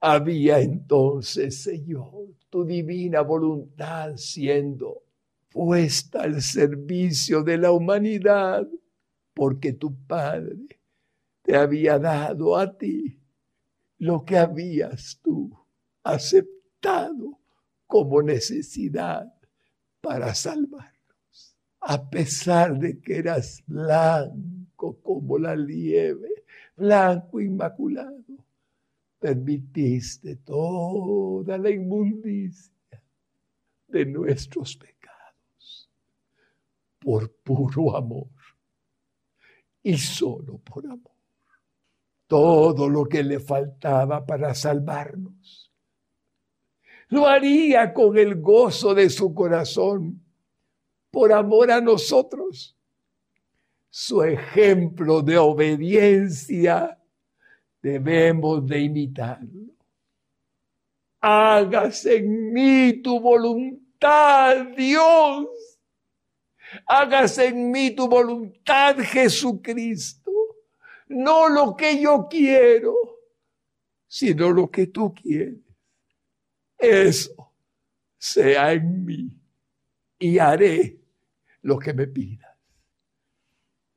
Había 0.00 0.60
entonces, 0.60 1.62
Señor, 1.62 2.34
tu 2.48 2.64
divina 2.64 3.20
voluntad 3.22 4.16
siendo 4.16 5.04
puesta 5.50 6.22
al 6.22 6.40
servicio 6.40 7.42
de 7.42 7.58
la 7.58 7.72
humanidad, 7.72 8.66
porque 9.34 9.72
tu 9.72 9.94
Padre 10.06 10.80
te 11.42 11.56
había 11.56 11.98
dado 11.98 12.56
a 12.56 12.76
ti 12.76 13.18
lo 13.98 14.24
que 14.24 14.36
habías 14.36 15.18
tú 15.22 15.50
aceptado 16.02 17.38
como 17.86 18.22
necesidad 18.22 19.32
para 20.00 20.34
salvarnos. 20.34 21.56
A 21.80 22.08
pesar 22.08 22.78
de 22.78 23.00
que 23.00 23.18
eras 23.18 23.62
blanco 23.66 25.00
como 25.02 25.38
la 25.38 25.56
nieve, 25.56 26.37
blanco 26.78 27.40
inmaculado, 27.40 28.46
permitiste 29.18 30.36
toda 30.36 31.58
la 31.58 31.70
inmundicia 31.70 33.02
de 33.88 34.06
nuestros 34.06 34.76
pecados 34.76 35.90
por 37.00 37.30
puro 37.32 37.96
amor 37.96 38.28
y 39.82 39.96
solo 39.98 40.58
por 40.58 40.86
amor. 40.86 41.12
Todo 42.26 42.88
lo 42.88 43.06
que 43.06 43.22
le 43.22 43.40
faltaba 43.40 44.24
para 44.24 44.54
salvarnos. 44.54 45.72
Lo 47.08 47.26
haría 47.26 47.94
con 47.94 48.18
el 48.18 48.38
gozo 48.40 48.94
de 48.94 49.08
su 49.08 49.34
corazón 49.34 50.22
por 51.10 51.32
amor 51.32 51.70
a 51.70 51.80
nosotros. 51.80 52.77
Su 53.90 54.22
ejemplo 54.22 55.22
de 55.22 55.38
obediencia 55.38 56.98
debemos 57.80 58.66
de 58.66 58.80
imitarlo. 58.80 59.72
Hágase 61.20 62.16
en 62.16 62.52
mí 62.52 63.00
tu 63.02 63.18
voluntad, 63.20 64.66
Dios 64.76 65.48
hágase 66.86 67.46
en 67.46 67.70
mí 67.70 67.90
tu 67.94 68.08
voluntad, 68.08 68.96
Jesucristo, 68.98 70.30
no 71.08 71.48
lo 71.48 71.74
que 71.76 72.00
yo 72.00 72.26
quiero, 72.28 72.94
sino 74.06 74.50
lo 74.50 74.70
que 74.70 74.88
tú 74.88 75.14
quieres. 75.14 75.58
Eso 76.76 77.52
sea 78.16 78.72
en 78.72 79.04
mí 79.04 79.30
y 80.18 80.38
haré 80.38 80.98
lo 81.62 81.78
que 81.78 81.92
me 81.92 82.06
pidas. 82.06 82.47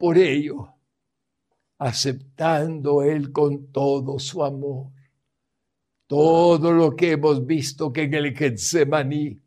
Por 0.01 0.17
ello, 0.17 0.73
aceptando 1.77 3.03
Él 3.03 3.31
con 3.31 3.71
todo 3.71 4.17
su 4.17 4.43
amor, 4.43 4.91
todo 6.07 6.71
lo 6.71 6.95
que 6.95 7.11
hemos 7.11 7.45
visto 7.45 7.93
que 7.93 8.01
en 8.01 8.15
el 8.15 8.35
Getsemaní 8.35 9.39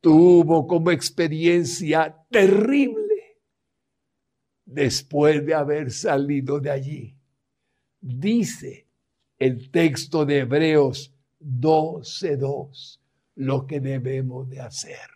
tuvo 0.00 0.66
como 0.66 0.90
experiencia 0.90 2.16
terrible 2.28 3.38
después 4.64 5.46
de 5.46 5.54
haber 5.54 5.92
salido 5.92 6.58
de 6.58 6.70
allí. 6.72 7.16
Dice 8.00 8.88
el 9.38 9.70
texto 9.70 10.26
de 10.26 10.40
Hebreos 10.40 11.14
12.2 11.40 12.98
lo 13.36 13.68
que 13.68 13.78
debemos 13.78 14.48
de 14.48 14.60
hacer. 14.60 15.08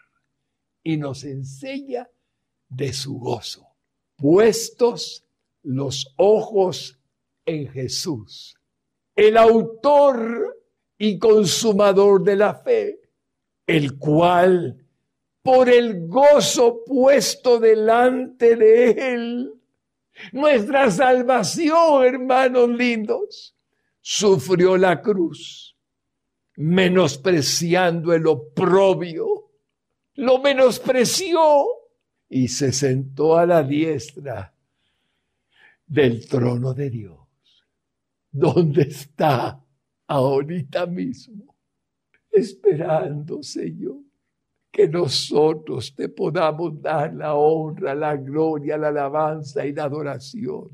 Y 0.84 0.96
nos 0.96 1.24
enseña 1.24 2.08
de 2.68 2.92
su 2.92 3.18
gozo, 3.18 3.67
puestos 4.18 5.24
los 5.62 6.12
ojos 6.16 6.98
en 7.46 7.68
Jesús, 7.68 8.56
el 9.14 9.36
autor 9.36 10.56
y 10.98 11.18
consumador 11.18 12.22
de 12.24 12.36
la 12.36 12.54
fe, 12.54 13.00
el 13.66 13.96
cual, 13.96 14.84
por 15.42 15.68
el 15.68 16.08
gozo 16.08 16.84
puesto 16.84 17.58
delante 17.58 18.56
de 18.56 18.90
él, 19.14 19.54
nuestra 20.32 20.90
salvación, 20.90 22.04
hermanos 22.04 22.68
lindos, 22.70 23.54
sufrió 24.00 24.76
la 24.76 25.00
cruz, 25.00 25.76
menospreciando 26.56 28.12
el 28.12 28.26
oprobio, 28.26 29.52
lo 30.14 30.38
menospreció 30.38 31.66
y 32.28 32.48
se 32.48 32.72
sentó 32.72 33.36
a 33.36 33.46
la 33.46 33.62
diestra 33.62 34.52
del 35.86 36.26
trono 36.28 36.74
de 36.74 36.90
Dios. 36.90 37.18
¿Dónde 38.30 38.82
está 38.82 39.64
ahorita 40.06 40.86
mismo? 40.86 41.56
Esperando, 42.30 43.42
Señor, 43.42 44.02
que 44.70 44.86
nosotros 44.86 45.94
te 45.94 46.08
podamos 46.08 46.80
dar 46.80 47.14
la 47.14 47.34
honra, 47.34 47.94
la 47.94 48.16
gloria, 48.16 48.76
la 48.76 48.88
alabanza 48.88 49.64
y 49.66 49.72
la 49.72 49.84
adoración 49.84 50.68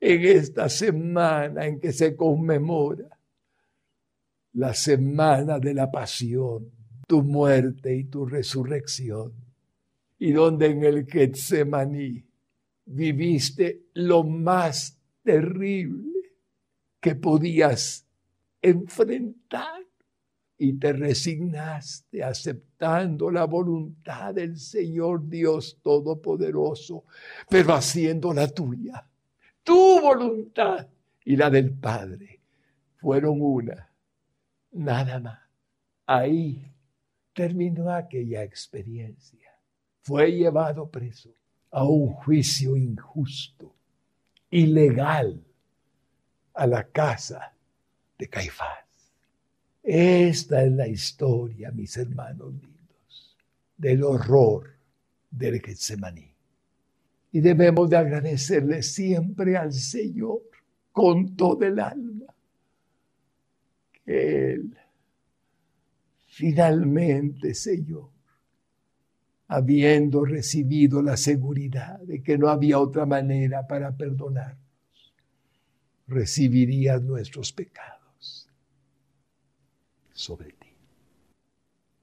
en 0.00 0.24
esta 0.24 0.68
semana 0.68 1.66
en 1.66 1.80
que 1.80 1.92
se 1.92 2.14
conmemora 2.14 3.18
la 4.52 4.74
semana 4.74 5.58
de 5.58 5.74
la 5.74 5.90
pasión, 5.90 6.70
tu 7.06 7.22
muerte 7.22 7.94
y 7.94 8.04
tu 8.04 8.26
resurrección, 8.26 9.32
y 10.18 10.32
donde 10.32 10.66
en 10.66 10.84
el 10.84 11.06
Getsemaní 11.06 12.24
viviste 12.84 13.82
lo 13.94 14.24
más 14.24 14.98
terrible 15.22 16.18
que 17.00 17.14
podías 17.14 18.06
enfrentar 18.60 19.84
y 20.58 20.72
te 20.72 20.92
resignaste 20.92 22.22
aceptando 22.22 23.30
la 23.30 23.44
voluntad 23.44 24.34
del 24.34 24.58
Señor 24.58 25.28
Dios 25.28 25.78
Todopoderoso, 25.82 27.04
pero 27.48 27.74
haciendo 27.74 28.34
la 28.34 28.48
tuya. 28.48 29.06
Tu 29.62 30.00
voluntad 30.00 30.88
y 31.24 31.36
la 31.36 31.48
del 31.48 31.72
Padre 31.72 32.40
fueron 32.96 33.40
una, 33.40 33.88
nada 34.72 35.20
más. 35.20 35.38
Ahí 36.06 36.72
terminó 37.32 37.90
aquella 37.90 38.42
experiencia. 38.42 39.47
Fue 40.08 40.32
llevado 40.32 40.90
preso 40.90 41.28
a 41.70 41.84
un 41.84 42.14
juicio 42.14 42.74
injusto, 42.78 43.74
ilegal, 44.48 45.44
a 46.54 46.66
la 46.66 46.84
casa 46.84 47.52
de 48.18 48.26
Caifás. 48.26 48.86
Esta 49.82 50.64
es 50.64 50.72
la 50.72 50.88
historia, 50.88 51.70
mis 51.72 51.94
hermanos 51.98 52.54
lindos, 52.54 53.36
del 53.76 54.02
horror 54.02 54.70
del 55.30 55.60
Getsemaní. 55.60 56.32
Y 57.32 57.40
debemos 57.40 57.90
de 57.90 57.98
agradecerle 57.98 58.82
siempre 58.82 59.58
al 59.58 59.74
Señor 59.74 60.40
con 60.90 61.36
todo 61.36 61.66
el 61.66 61.78
alma 61.78 62.34
que 64.06 64.52
Él 64.54 64.74
finalmente, 66.28 67.52
Señor, 67.52 68.08
habiendo 69.48 70.24
recibido 70.24 71.00
la 71.02 71.16
seguridad 71.16 71.98
de 72.00 72.22
que 72.22 72.36
no 72.36 72.48
había 72.48 72.78
otra 72.78 73.06
manera 73.06 73.66
para 73.66 73.96
perdonarnos, 73.96 74.58
recibiría 76.06 76.98
nuestros 76.98 77.52
pecados 77.52 78.46
sobre 80.12 80.52
ti. 80.52 80.68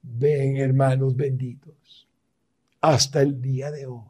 Ven, 0.02 0.58
hermanos 0.58 1.16
benditos, 1.16 2.08
hasta 2.82 3.22
el 3.22 3.41
día 3.41 3.72
de 3.72 3.86
hoy. 3.86 4.04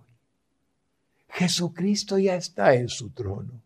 Jesucristo 1.29 2.17
ya 2.17 2.35
está 2.35 2.75
en 2.75 2.87
su 2.87 3.09
trono, 3.09 3.61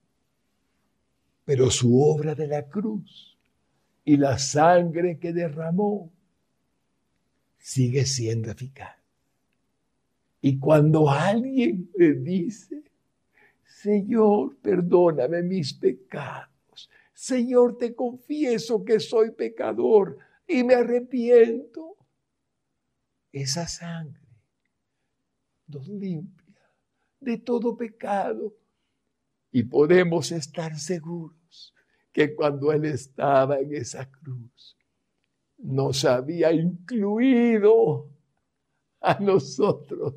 pero 1.46 1.70
su 1.70 2.02
obra 2.02 2.34
de 2.34 2.48
la 2.48 2.68
cruz 2.68 3.38
y 4.04 4.18
la 4.18 4.40
sangre 4.40 5.20
que 5.20 5.32
derramó 5.32 6.12
sigue 7.60 8.08
siendo 8.08 8.50
eficaz. 8.50 8.99
Y 10.42 10.58
cuando 10.58 11.10
alguien 11.10 11.90
le 11.96 12.14
dice, 12.14 12.84
Señor, 13.66 14.58
perdóname 14.58 15.44
mis 15.44 15.74
pecados, 15.74 16.50
Señor, 17.14 17.78
te 17.78 17.94
confieso 17.94 18.86
que 18.86 19.00
soy 19.00 19.32
pecador 19.32 20.18
y 20.48 20.64
me 20.64 20.76
arrepiento, 20.76 21.98
esa 23.32 23.68
sangre 23.68 24.22
nos 25.68 25.88
limpia 25.88 26.70
de 27.20 27.38
todo 27.38 27.76
pecado. 27.76 28.56
Y 29.52 29.64
podemos 29.64 30.32
estar 30.32 30.78
seguros 30.80 31.74
que 32.12 32.36
cuando 32.36 32.72
Él 32.72 32.86
estaba 32.86 33.60
en 33.60 33.76
esa 33.76 34.10
cruz, 34.10 34.78
nos 35.58 36.06
había 36.06 36.52
incluido 36.54 38.10
a 39.02 39.20
nosotros 39.20 40.16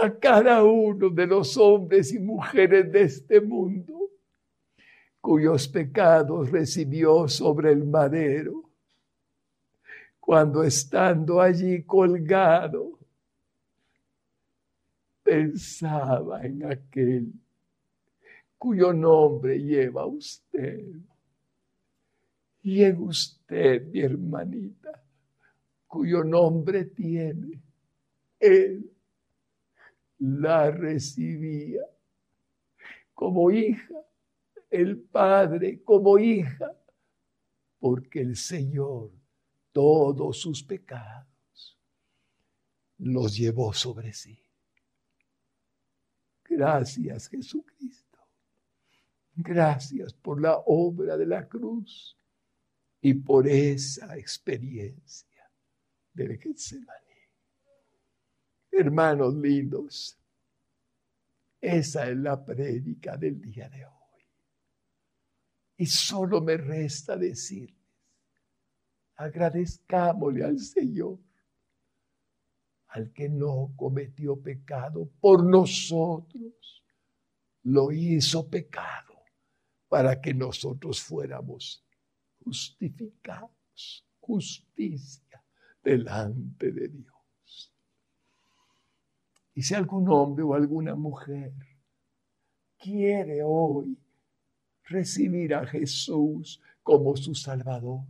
a 0.00 0.10
cada 0.18 0.64
uno 0.64 1.10
de 1.10 1.26
los 1.26 1.56
hombres 1.56 2.12
y 2.12 2.18
mujeres 2.18 2.90
de 2.90 3.02
este 3.02 3.40
mundo 3.40 4.02
cuyos 5.22 5.68
pecados 5.68 6.50
recibió 6.50 7.28
sobre 7.28 7.70
el 7.70 7.84
madero, 7.84 8.68
cuando 10.18 10.64
estando 10.64 11.40
allí 11.40 11.84
colgado, 11.84 12.98
pensaba 15.22 16.44
en 16.44 16.64
aquel 16.64 17.32
cuyo 18.58 18.92
nombre 18.92 19.58
lleva 19.60 20.06
usted. 20.06 20.84
Y 22.64 22.82
en 22.82 23.02
usted, 23.02 23.86
mi 23.86 24.00
hermanita, 24.00 25.02
cuyo 25.86 26.24
nombre 26.24 26.84
tiene, 26.86 27.60
él 28.40 28.91
la 30.22 30.70
recibía 30.70 31.82
como 33.12 33.50
hija, 33.50 33.94
el 34.70 35.00
Padre 35.00 35.82
como 35.82 36.16
hija, 36.16 36.70
porque 37.80 38.20
el 38.20 38.36
Señor 38.36 39.10
todos 39.72 40.40
sus 40.40 40.62
pecados 40.62 41.76
los 42.98 43.36
llevó 43.36 43.72
sobre 43.72 44.12
sí. 44.12 44.38
Gracias 46.44 47.28
Jesucristo. 47.28 48.20
Gracias 49.34 50.12
por 50.14 50.40
la 50.40 50.58
obra 50.66 51.16
de 51.16 51.26
la 51.26 51.48
cruz 51.48 52.16
y 53.00 53.14
por 53.14 53.48
esa 53.48 54.16
experiencia 54.16 55.50
del 56.12 56.38
Getsemaní. 56.38 57.01
Hermanos 58.72 59.34
lindos, 59.34 60.18
esa 61.60 62.08
es 62.08 62.16
la 62.16 62.42
prédica 62.42 63.18
del 63.18 63.40
día 63.40 63.68
de 63.68 63.84
hoy. 63.84 63.92
Y 65.76 65.86
solo 65.86 66.40
me 66.40 66.56
resta 66.56 67.16
decirles, 67.16 67.76
agradezcámosle 69.16 70.44
al 70.44 70.58
Señor, 70.58 71.18
al 72.88 73.12
que 73.12 73.28
no 73.28 73.72
cometió 73.76 74.40
pecado 74.40 75.08
por 75.20 75.44
nosotros, 75.44 76.84
lo 77.64 77.92
hizo 77.92 78.48
pecado 78.48 79.22
para 79.88 80.20
que 80.20 80.32
nosotros 80.32 81.02
fuéramos 81.02 81.84
justificados, 82.42 84.06
justicia 84.18 85.44
delante 85.82 86.72
de 86.72 86.88
Dios. 86.88 87.11
Y 89.54 89.62
si 89.62 89.74
algún 89.74 90.08
hombre 90.08 90.42
o 90.42 90.54
alguna 90.54 90.94
mujer 90.94 91.52
quiere 92.78 93.42
hoy 93.42 93.96
recibir 94.84 95.54
a 95.54 95.66
Jesús 95.66 96.60
como 96.82 97.16
su 97.16 97.34
Salvador, 97.34 98.00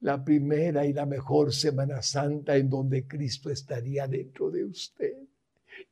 la 0.00 0.22
primera 0.24 0.84
y 0.84 0.92
la 0.92 1.06
mejor 1.06 1.52
Semana 1.52 2.02
Santa 2.02 2.56
en 2.56 2.68
donde 2.68 3.06
Cristo 3.06 3.50
estaría 3.50 4.06
dentro 4.06 4.50
de 4.50 4.64
usted 4.64 5.16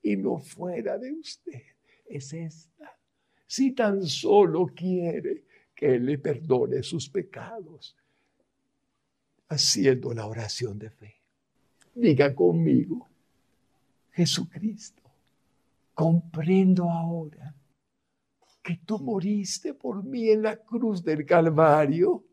y 0.02 0.16
no 0.16 0.38
fuera 0.38 0.98
de 0.98 1.12
usted, 1.12 1.62
es 2.06 2.32
esta. 2.32 2.96
Si 3.46 3.72
tan 3.72 4.04
solo 4.04 4.66
quiere 4.66 5.44
que 5.74 5.94
Él 5.94 6.06
le 6.06 6.18
perdone 6.18 6.82
sus 6.82 7.08
pecados, 7.08 7.96
haciendo 9.48 10.12
la 10.12 10.26
oración 10.26 10.78
de 10.78 10.90
fe. 10.90 11.14
Diga 11.94 12.34
conmigo, 12.34 13.08
Jesucristo, 14.16 15.02
comprendo 15.92 16.88
ahora 16.88 17.54
que 18.62 18.80
tú 18.86 18.98
moriste 18.98 19.74
por 19.74 20.02
mí 20.02 20.30
en 20.30 20.42
la 20.42 20.56
cruz 20.56 21.04
del 21.04 21.26
Calvario. 21.26 22.24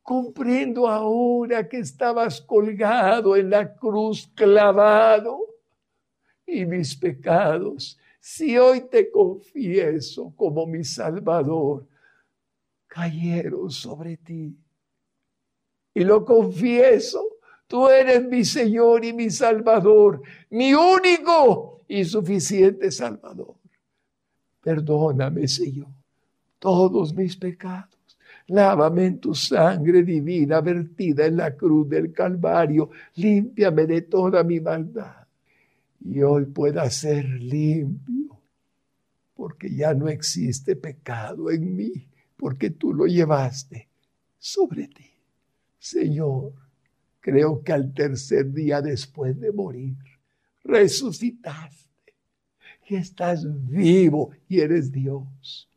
Comprendo 0.00 0.88
ahora 0.88 1.68
que 1.68 1.80
estabas 1.80 2.40
colgado 2.40 3.36
en 3.36 3.50
la 3.50 3.74
cruz 3.74 4.28
clavado 4.34 5.40
y 6.46 6.64
mis 6.64 6.96
pecados, 6.96 7.98
si 8.18 8.56
hoy 8.56 8.88
te 8.88 9.10
confieso 9.10 10.32
como 10.36 10.66
mi 10.66 10.84
Salvador, 10.84 11.86
cayeron 12.86 13.70
sobre 13.70 14.16
ti. 14.16 14.56
Y 15.92 16.02
lo 16.02 16.24
confieso, 16.24 17.25
tú 17.66 17.88
eres 17.88 18.24
mi 18.28 18.44
Señor 18.44 19.04
y 19.04 19.12
mi 19.12 19.30
Salvador, 19.30 20.22
mi 20.50 20.74
único 20.74 21.82
y 21.88 22.04
suficiente 22.04 22.90
Salvador. 22.90 23.54
Perdóname, 24.62 25.46
Señor, 25.46 25.88
todos 26.58 27.14
mis 27.14 27.36
pecados. 27.36 27.96
Lávame 28.48 29.06
en 29.06 29.18
tu 29.18 29.34
sangre 29.34 30.02
divina 30.02 30.60
vertida 30.60 31.26
en 31.26 31.36
la 31.36 31.56
cruz 31.56 31.88
del 31.88 32.12
Calvario. 32.12 32.90
Límpiame 33.16 33.86
de 33.86 34.02
toda 34.02 34.44
mi 34.44 34.60
maldad. 34.60 35.26
Y 36.04 36.22
hoy 36.22 36.46
pueda 36.46 36.88
ser 36.90 37.24
limpio, 37.26 38.38
porque 39.34 39.74
ya 39.74 39.94
no 39.94 40.08
existe 40.08 40.76
pecado 40.76 41.50
en 41.50 41.74
mí, 41.74 42.06
porque 42.36 42.70
tú 42.70 42.92
lo 42.94 43.06
llevaste 43.06 43.88
sobre 44.38 44.86
ti. 44.88 45.10
Señor, 45.78 46.52
creo 47.26 47.60
que 47.64 47.72
al 47.72 47.92
tercer 47.92 48.52
día 48.52 48.80
después 48.80 49.40
de 49.40 49.50
morir, 49.50 49.96
resucitaste 50.62 52.14
que 52.86 52.98
estás 52.98 53.44
vivo 53.68 54.30
y 54.48 54.60
eres 54.60 54.92
Dios. 54.92 55.68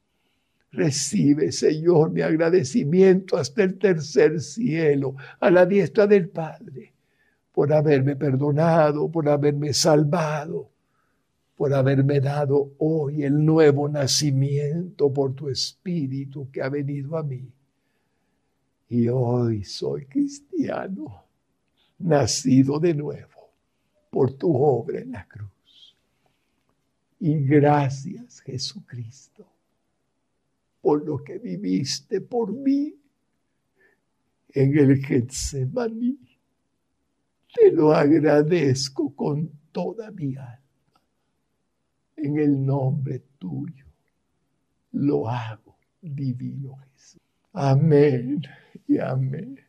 Recibe, 0.72 1.52
Señor, 1.52 2.12
mi 2.12 2.22
agradecimiento 2.22 3.36
hasta 3.36 3.64
el 3.64 3.80
tercer 3.80 4.40
cielo, 4.42 5.16
a 5.40 5.50
la 5.50 5.66
diestra 5.66 6.06
del 6.06 6.30
Padre, 6.30 6.94
por 7.52 7.74
haberme 7.74 8.16
perdonado, 8.16 9.10
por 9.10 9.28
haberme 9.28 9.74
salvado, 9.74 10.70
por 11.58 11.74
haberme 11.74 12.20
dado 12.20 12.74
hoy 12.78 13.24
el 13.24 13.44
nuevo 13.44 13.90
nacimiento 13.90 15.12
por 15.12 15.34
tu 15.34 15.50
Espíritu 15.50 16.48
que 16.52 16.62
ha 16.62 16.70
venido 16.70 17.18
a 17.18 17.24
mí. 17.24 17.52
Y 18.88 19.08
hoy 19.08 19.64
soy 19.64 20.06
cristiano, 20.06 21.24
nacido 22.00 22.80
de 22.80 22.94
nuevo 22.94 23.52
por 24.10 24.34
tu 24.34 24.56
obra 24.56 25.00
en 25.00 25.12
la 25.12 25.28
cruz. 25.28 25.96
Y 27.20 27.38
gracias, 27.46 28.40
Jesucristo, 28.42 29.46
por 30.82 31.06
lo 31.06 31.24
que 31.24 31.38
viviste 31.38 32.22
por 32.22 32.52
mí 32.52 32.96
en 34.50 34.78
el 34.78 35.06
Getsemaní. 35.06 36.18
Te 37.54 37.72
lo 37.72 37.94
agradezco 37.94 39.14
con 39.14 39.52
toda 39.72 40.12
mi 40.12 40.36
alma. 40.36 40.60
En 42.16 42.38
el 42.38 42.66
nombre 42.66 43.22
tuyo 43.38 43.86
lo 44.92 45.30
hago, 45.30 45.78
divino 46.02 46.78
Jesús. 46.78 47.22
Amén 47.54 48.42
y 48.88 48.98
amén. 49.00 49.69